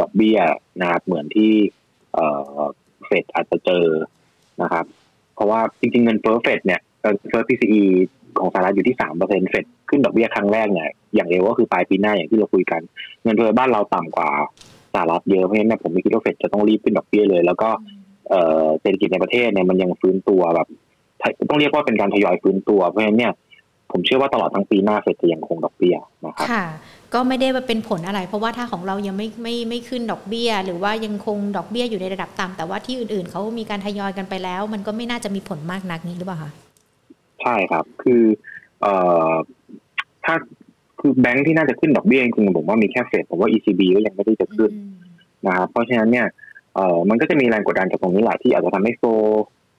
[0.00, 0.38] ดอกเบี้ย
[0.80, 1.52] นะครับเหมือนที่
[2.14, 3.86] เเฟดอาจจะเจอ
[4.62, 4.84] นะครับ
[5.34, 7.82] เพราะว่าจริงๆเงินเฟ้อเฟดเนี่ยเงินเฟ้อ PCE
[8.38, 12.80] ของสหรัฐอยู่ที่สามเปอร์เซ็นเฟดขึ้นดอกเบี้ยครั้งแรกเนี่ยอย่างเร็วก็คือปลายปีหน้าอย่างที่เราคุยกัน
[13.22, 14.28] เงินเฟ้อบ้านเราต่ำกว่า
[14.92, 17.68] สหรัฐเยอะเพราะฉะนั้นผมไม่คิดว่าเฟดจะต้องรีบขึ้นดอกเบี้ยเลย แล้วก็
[18.80, 20.68] เศรษฐกิจในประเทศเนี่ยมันยังฟื้นตัวแบบ
[21.50, 23.32] ต้องเรียกว่าเป็นการทยอยฟื้นตัวเพราะฉะนั้นเนี่ย
[23.92, 25.96] ผมเชื่อว่าตลอดทั้งปีหน้าเฟดจะยังคงดอกเบี้ย
[26.26, 26.64] นะครับค่ะ
[27.14, 36.50] ก็ไม่ได้เป็นผลอะไร เพราะว่าถ้าของเรายังไม่ไม่ไม่ขึ้นดอกเบี้ย หรือว่ายังคงดอกเบี้ยอยู่ในระดับต่ำแต่ว่าที่อื่นๆเขามีการทยอยกันไปแล้ว มันก็ไม่น่าจะมีผลมากนักนี้หรือเปล่าคะ
[37.42, 38.22] ใช่ครับ คือ
[38.80, 38.94] เอ่
[39.30, 39.32] อ
[40.24, 40.34] ถ้า
[41.00, 44.70] คือแบงค์ที่น่าจะขึ้นดอกเบี้ยจริงๆผมว่ามีแค่เฟดผมว่า ECB ก็ยังไม่ได้จะขึ้น
[45.46, 46.26] นะครับเพราะฉะนั้นเนี่ย
[46.74, 49.04] เอ่อมันก็จะมีแรงกดดันจากตรงนี้แหละที่อาจจะทำให้โฟ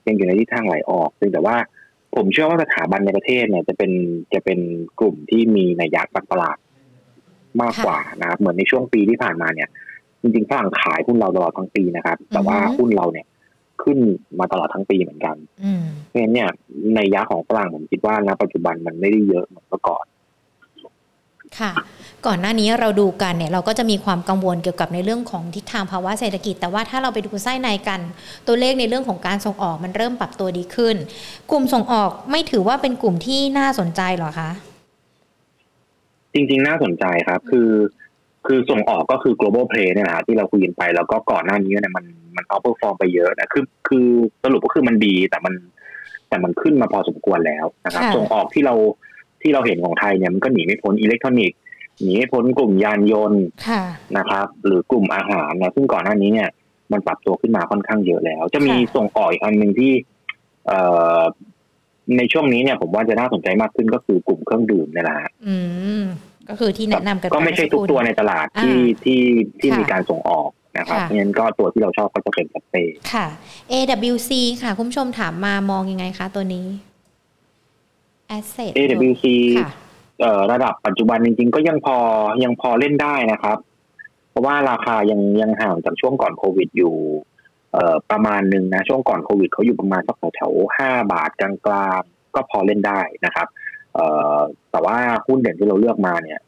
[0.06, 1.56] ยังอยู่ในทิศทางไหลออกซึ่งแต่ว่า
[2.14, 3.92] ผมเชื่อว่าสถาบันในประเทศเนี่ยจะเป็น
[4.34, 4.58] จะเป็น
[5.00, 6.58] กลุ่มที่มีนัยยะการตลาด
[7.62, 9.68] มากกว่านะครับ เหมือนในช่วงปีที่ผ่านมาเนี่ย
[10.20, 13.26] จริงๆฝรั่งขายหุ้นเราตลอดทั้งปีนะครับ แต่ว่าหุ้นเราเนี่ย
[13.82, 13.98] ขึ้น
[14.38, 15.36] มาตลอดทั้งปีเหมือนกัน
[16.06, 16.50] เพราะฉะนั้นเนี่ย
[16.94, 20.04] ในยะของฝรั่งผมคิดว่าณปัจจุบันมันไม่ได้เยอะเหมือนเมื่อก่อน
[21.60, 21.72] ค่ะ
[22.26, 28.00] ก่อนหน้านี้เราดูกันเนี่ยเราก็จะมีความกังวลเกี่ยวกับในเรื่องของทิศทางภาวะเศรษฐกิจ แต่ว่าถ้าเราไปดูไส้ในกัน
[28.46, 30.96] ตัวเลขในเรื่องของการส่งออกมันเริ่มปรับตัวดีขึ้น
[31.50, 34.50] กลุ่มส่งออกไม่ถือว่าเป็นกลุ่มที่น่าสนใจหรอคะ
[36.34, 37.70] จริงๆน่าสนใจครับ คือ
[38.46, 42.04] คือส่งออกก็คือ global play เนี่ยนะที่เราคุยกันไป แล้วก็ก่อนหน้านี้เนี่ยมัน
[42.36, 44.06] มัน outperform ไปเยอะนะคือคือ
[44.42, 45.54] สรุปก็คือมันดีแต่มัน
[46.28, 48.74] แต่มันขึ้นมาพอสมควรแล้วนะครับ ส่งออกที่เรา
[49.46, 51.58] ที่เราเห็นของไทยเนี่ยมันก็หนีไม่พ้นอิเล็กทรอนิกส์
[52.02, 53.44] หนีไม่พ้นกลุ่มยานยนต์
[54.16, 56.48] นะครับ หรือกลุ่มอาหารนะซึ่งก่อนหน้านี้เนี่ย
[56.92, 59.92] มันปรับตัวขึ้นมาค่อนข้างเยอะแล้ว จะมีส่งออกอีกอันหนึ่งที่
[60.66, 60.78] เอ่
[61.18, 61.20] อ
[62.16, 65.56] ในช่วงนี้เนี่ยผมว่าจะน่าสนใจมากขึ้นก็คือกลุ่มเครื่องดื่มนี่แหละฮะอื
[66.00, 66.02] ม
[66.48, 69.20] ก็คือที่แนะนำกันก็ไม่ใช่ทุกตัวในตลาดที่อ่าที่
[69.60, 73.26] ที่ค่ะมีการส่งออกนะครับค่ะเพราะฉะนั้นก็ตัวที่เราชอบก็จะเป็นสเปรย์ค่ะ
[73.72, 74.30] AWC
[74.62, 76.66] ค่ะ คุณผู้ชมถามมามองยังไงคะตัวนี้
[78.38, 79.24] Asset AWC
[79.58, 79.70] ค่ะ
[80.20, 81.96] เอ่อระดับปัจจุบันจริงๆ ก็ยังพอ
[82.44, 83.58] ยังพอเล่นได้นะครับ
[84.30, 86.94] เพราะว่าราคายังยังห่างจากช่วงก่อนโควิดอยู่
[87.72, 91.50] เอ่อประมาณหนึ่งนะ ช่วงก่อนโควิดเขาอยู่ประมาณสักแถวๆห้าบาทกลา
[91.98, 93.46] งๆ ก็พอเล่นได้นะครับ
[93.94, 94.06] เอ่
[94.36, 94.38] อ
[94.70, 94.96] แต่ว่า
[95.26, 96.40] หุ้นเด่นที่เราเลือกมาเนี่ย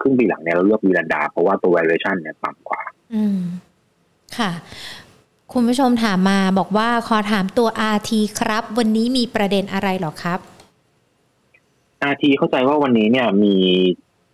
[0.00, 2.82] ครึ่งปีหลังเนี่ยเราเลือกวีลันดา เพราะว่าตัว valuation เนี่ยต่ำกว่า
[3.14, 3.40] อืม
[4.38, 4.50] ค่ะ
[5.52, 8.10] คุณผู้ชมถามมาบอกว่าขอถามตัว RT
[8.40, 10.40] ครับ วันนี้มีประเด็นอะไรหรอครับ
[12.12, 13.54] RT เข้าใจว่าวันนี้เนี่ยมี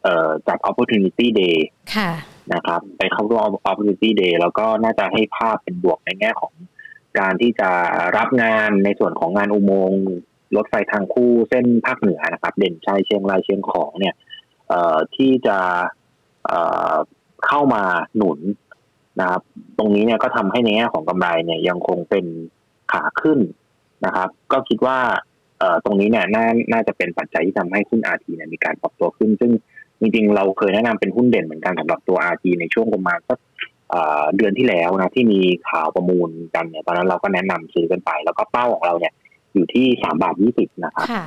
[0.02, 1.58] เอ่อจัด opportunity day
[1.94, 2.10] ค่ะ
[2.54, 6.52] นะครับ ไปเข้าร่วม opportunity day แล้วก็น่าจะให้ภาพเป็นบวกในแง่ของ
[7.18, 7.70] การที่จะ
[8.16, 10.02] รับงานในส่วนของงานอุโมงค์
[10.56, 14.14] รถไฟทางคู่เส้นภาคเหนือนะครับ เด่นชัยเชียงรายเชียงของเนี่ย
[14.68, 15.58] เอ่อที่จะ
[16.46, 16.60] เอ่
[16.92, 16.94] อ
[17.46, 17.82] เข้ามา
[18.16, 18.38] หนุน
[19.20, 19.42] นะครับ
[19.78, 22.26] ตรงนี้เนี่ยก็ทำให้ในแง่ของกำไรเนี่ยยังคงเป็น
[22.92, 23.38] ขาขึ้น
[24.04, 25.33] นะครับ ก็คิดว่าเอ่อ
[25.84, 29.52] ตรงนี้เนี่ยน่าน่าจะเป็นปัจจัยที่ทำให้หุ้น RT เนี่ยมีการปรับตัวขึ้น ซึ่ง
[30.00, 33.38] จริงๆเราเคยแนะนำเป็นหุ้นเด่นเหมือนกันสำหรับตัว RT ในช่วงประมาณสัก
[34.36, 39.12] เดือนที่แล้วนะที่มีข่าวประมูลกันเนี่ยตอนนั้นเราก็แนะนำซื้อกันไป แล้วก็เป้าของเราเนี่ย
[39.54, 41.24] อยู่ที่สามบาทยี่สิบนะครับค่ะ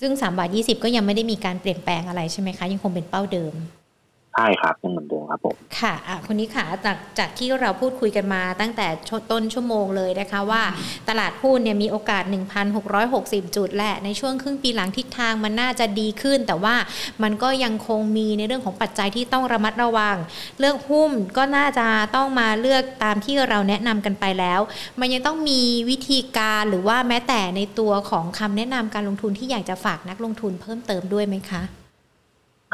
[0.00, 3.54] ซึ่ง3บาท20ก็ยังไม่ได้มีการเปลี่ยนแปลงอะไรใช่ไหมคะ ยังคงเป็นเป้าเดิม
[4.34, 10.62] ใช่ครับยังเหมือนเดิมครับผมค่ะอะคนนี้ค่ะจากจากที่เราพูดคุยกันมาตั้งแต่ชต้นชั่วโมงเลยนะคะว่า
[11.08, 12.22] ตลาดหุ้นเนี่ยมีโอกาส
[12.90, 16.74] 1,660 จุดแหละ ในช่วงครึ่งปีหลังทิศทางมันน่าจะดีขึ้น แต่ว่า
[17.22, 20.16] มันก็ยังคงมีในเรื่องของปัจจัยที่ต้องระมัดระวัง
[20.60, 24.60] เลือกหุ้นก็น่าจะต้องมาเลือกตามที่เราแนะนำกันไปแล้ว
[25.00, 25.60] มันยังต้องมี
[25.90, 31.62] วิธีการหรือว่าแม้แต่ในตัวของคำแนะนำการลงทุนที่อยากจะฝากนักลงทุนเพิ่มเติมด้วยไหมคะ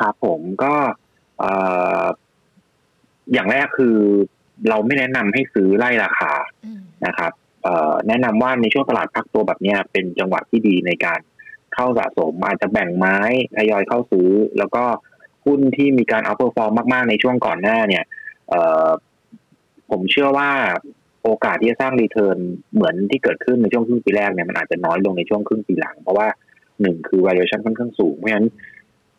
[0.00, 0.74] ครับผมก็
[1.09, 1.52] เอ่
[2.02, 2.04] อ
[3.32, 3.96] อย่างแรกคือ
[4.68, 6.32] เราไม่แนะนำให้ซื้อไล่ราคา
[6.64, 7.32] อืมนะครับ
[7.62, 11.20] เอ่อแนะนำว่าในช่วงตลาดพักตัวแบบเนี้ยเป็นจังหวะที่ดีในการ
[11.74, 13.18] เข้าสะสมอาจจะแบ่งไม้
[13.56, 14.28] ทยอยเข้าซื้อ
[14.58, 14.84] แล้วก็
[15.46, 18.04] หุ้นที่มีการ outperform มาก ๆ ในช่วงก่อนหน้าเนี่ย
[18.48, 18.88] เอ่อ
[19.90, 20.50] ผมเชื่อว่า
[21.24, 22.38] โอกาสที่จะสร้าง return
[22.74, 26.28] เหมือนที่เกิดขึ้นในช่วงครึ่งปีแรกเนี่ยมันอาจจะน้อยลงในช่วงครึ่งปีหลัง เพราะว่า
[26.80, 28.48] หนึ่งคือ valuation ค่อนข้างสูง เพราะฉะนั้น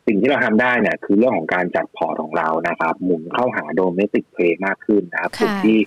[0.08, 5.78] สิ่งที่เราทำได้เนี่ยคือเรื่องของการจัดพอร์ตของเรานะครับ หมุนเข้าหา domestic play มากขึ้นนะครับกลุ่มที่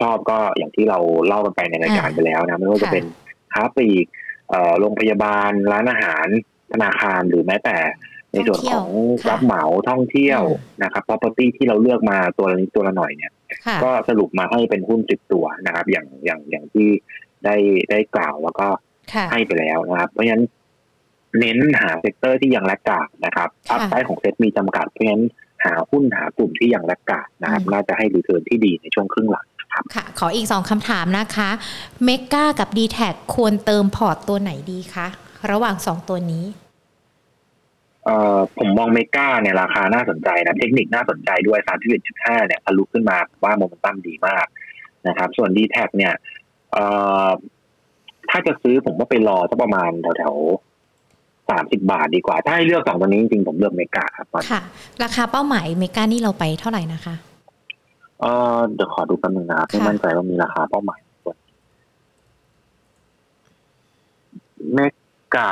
[0.00, 3.04] ชอบก็อย่างที่เราเล่ากันไปในรายการไปแล้วนะไม่ว่าจะเป็น
[3.52, 4.06] ค้าปลีก
[4.50, 6.26] เอ่อโรงพยาบาลร้านอาหาร
[6.72, 7.78] ธนาคารหรือแม้แต่
[8.32, 13.32] ในส่วนของท่องเที่ยวค่ะรับเหมาท่องเที่ยวอืมนะครับ property ที่เราเลือกมาตัวละนิดตัวละหน่อยเนี่ย
[13.66, 16.88] ค่ะก็สรุปมาให้เป็นหุ้นสิบตัวนะครับ อย่างอย่างอย่างที่
[17.44, 17.56] ได้
[17.90, 18.68] ได้กล่าวแล้วก็
[19.12, 20.44] ค่ะให้ไปแล้วนะครับ เพราะฉะนั้น
[21.38, 25.24] เน้นหา sector ที่ยัง laggard นะครับค่ะ upside ของเซ็ตมีจำกัดเพราะฉะนั้น
[25.64, 29.46] หาหุ้นหากลุ่มที่ยัง laggard นะครับอืมน่าจะให้ return ที่ดีในช่วงครึ่งหลัง
[29.94, 31.50] ค่ะ ขออีกสองคำถามนะคะ
[32.04, 32.98] เมกากับ d t แท
[33.34, 35.06] ควรเติมพอร์ตตัวไหนดีคะ
[35.50, 36.44] ระหว่างสองตัวนี้
[38.04, 41.60] เอ่อผมมอง MEGA เนี่ยราคาน่าสนใจนะ เทคนิคน่าสนใจด้วย
[42.02, 44.46] 31.5 เนี่ยทะลุขึ้นมาผมว่าโมเมนตัมดีมาก
[45.08, 46.14] นะครับ ส่วน d t แทเนี่ย
[46.72, 46.84] เอ่
[47.26, 47.30] อ
[48.30, 50.73] ถ้าจะซื้อผมว่าไปรอสักประมาณแถวๆ
[51.50, 54.62] สามสิบาทดีกว่า ถ้าให้เลือกสองตัวนี้จริงๆผมเลือก MEGA ครับตอนนี้ค่ะ
[55.02, 57.14] ราคาเป้าหมายเมกานี่เราไปเท่าไหร่นะคะ
[58.20, 58.24] เอ
[58.56, 61.36] อเดี๋ยวขอดูแป๊บนึงนะครับไม่ค่ะมั่นใจว่ามีราคาเป้าหมายส่วน
[64.72, 64.78] เม
[65.36, 65.50] กา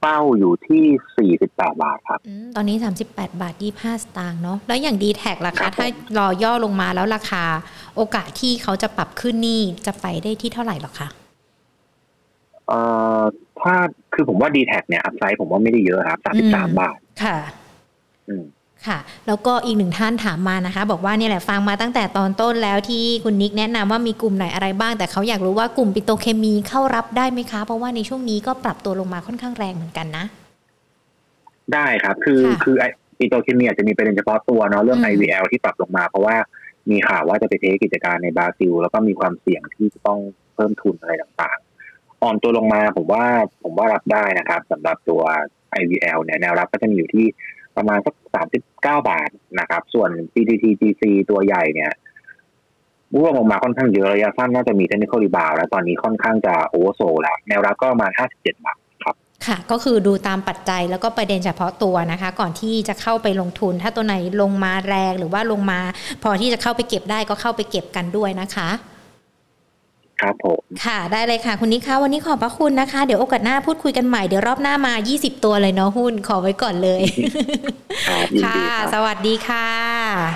[0.00, 2.76] เป้าอยู่ที่48บาทครับอมตอนนี้
[3.08, 7.44] 38บาท25สตางค์เนาะแล้วอย่าง d t แทราครัคาบผมถ้ารอย่อลงมาแล้วราคา
[7.96, 11.08] โอกาสที่เขาจะปรับขึ้นนี่จะไปได้ที่เท่าไหร่หรอคะ
[12.66, 12.78] เอ่
[13.20, 13.22] อ
[13.62, 13.74] ถ้า
[14.14, 17.38] คือผมว่า d t แทเนี่ยอัพไซด์ผมว่าไม่ได้เยอะครับอืม33บาท ค่ะ
[18.28, 18.44] อืม
[18.86, 30.24] ค่ะ แล้วก็อีกหนึ่งท่านถามมานะคะ บอกว่าเนี่ยแหละฟังมาตั้งแต่ตอนต้นแล้วที่คุณนิกแนะนำว่ามีกลุ่มไหนอะไรบ้าง แต่เขาอยากรู้ว่ากลุ่มปิโตรเคมีเข้ารับได้ไหมคะ เพราะว่าในช่วงนี้ก็ปรับตัวลงมาค่อนข้างแรงเหมือนกันนะ
[31.72, 32.84] ได้ครับ คือค่ะคือไอ
[33.18, 36.36] ปิโตรเคมีอาจจะมีประเด็นเฉพาะตัวเนาะเรื่องอืม IVL ที่ปรับลงมา เพราะว่า
[36.90, 40.18] มีข่าวว่าจะไปเทคกิจการในบราซิล แล้วก็มีความเสี่ยงที่จะต้อง
[40.54, 41.65] เพิ่มทุนอะไรต่างๆ
[42.26, 43.24] อ่อนตัวลงมาผมว่า
[43.62, 45.22] ผมว่ารับได้นะครับสำหรับตัว
[45.80, 47.26] IVL เนี่ยแนวรับก็จะมีอยู่ที่
[47.76, 51.92] ประมาณสัก39บเก้าบาทนะครับ ส่วน PTTGC ตัวใหญ่เนี่ย
[53.14, 59.14] ร่วงลงมาค่อนข้างเยอะระยะสั้นน่าจะมี technical rebound แล้วตอนนี้ค่อนข้างจะ oversold แล้ว แนวรับก็ประมาณ57บาทครับ
[59.46, 65.80] ค่ะก็คือดูตามปัจจัยแล้วก็ประเด็นเฉพาะตัวนะคะ ก่อนที่จะเข้าไปลงทุน ถ้าตัวไหนลงมาแรงหรือว่าลงมา
[66.22, 68.68] พอที่จะเข้าไปเก็บได้ก็เข้าไปเก็บกันด้วยนะคะ
[70.22, 77.02] ครับผมค่ะได้เลยค่ะ คุณนิกคะวันนี้ขอบพระคุณนะคะ เดี๋ยวโอกาสหน้าพูดคุยกันใหม่ เดี๋ยวรอบหน้ามา 20 ตัวเลยเนาะหุ้นขอไว้ก่อนเลย
[78.08, 79.68] ครับยินค่ะดีครับสวัสดีค่ะ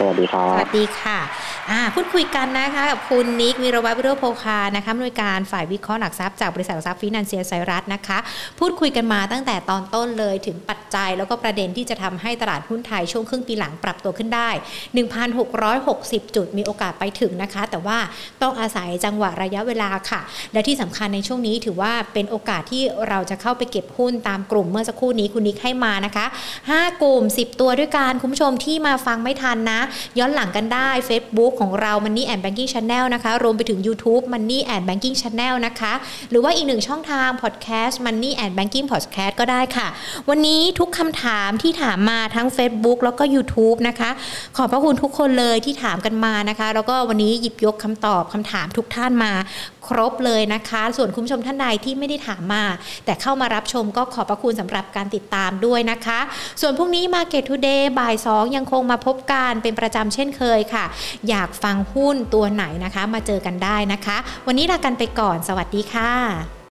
[0.00, 1.18] สวัสดีครัสบวัสดีค่ะ
[1.70, 8.18] อ่าพูดคุยกันนะคะกับคุณนิกวีรวัฒน์วิโรจน์โพคานะคะผู้อำนวยการฝ่ายวิเคราะห์หลักทรัพย์จากบริษัทหลักทรัพย์ฟินแลนเซียไซรัสนะคะ
[8.58, 14.50] พูดคุยกันมาตั้งแต่ตอนต้นเลยถึงปัจจัยแล้วก็ประเด็นที่จะทำให้ตลาดหุ้นไทยช่วงครึ่งปีหลังปรับตัวขึ้นได้
[15.62, 17.98] 1,660 จุดมีโอกาสไปถึงนะคะ แต่ว่า
[18.42, 20.20] ต้องอาศัยจังหวะระยะเวลาค่ะ
[20.52, 26.26] และที่สำคัญในช่วงนี้ถือว่าเป็นโอกาสที่เราจะเข้าไปเก็บหุ้นตามกลุ่มเมื่อสักครู่นี้คุณนิกให้มานะคะ
[26.64, 29.80] 5 กลุ่ม 10 ตัวด้วยกันคุณผู้ชมที่มาฟังไม่ทันนะ
[30.18, 35.92] ย้อนหลังกันได้ Facebook ของเรา Money and Banking Channel นะคะ รวมไปถึง YouTube Money and Banking Channel นะคะ
[36.30, 39.88] หรือว่าอีกหนึ่งช่องทาง Podcast Money and Banking Podcast ก็ได้ค่ะ
[40.28, 44.10] วันนี้ทุกคำถามที่ถามมาทั้ง Facebook แล้วก็ YouTube นะคะ
[44.56, 49.32] ขอบพระคุณทุกคนเลยที่ถามกันมานะคะ แล้วก็วันนี้หยิบยกคำตอบคำถามทุกท่านมา
[49.90, 52.64] ครบเลยนะคะ ส่วนคุณผู้ชมท่านใดที่ไม่ได้ถามมา
[53.04, 56.20] แต่เข้ามารับชมก็ขอบพระคุณสำหรับการติดตามด้วยนะคะ
[56.60, 60.84] ส่วนพรุ่งนี้ Market Today บ่าย 2 ยังคงมาพบกันเป็นประจำเช่นเคยค่ะ
[61.28, 64.16] อยากฟังหุ้นตัวไหนนะคะ มาเจอกันได้นะคะ
[64.46, 66.59] วันนี้ลากันไปก่อน สวัสดีค่ะ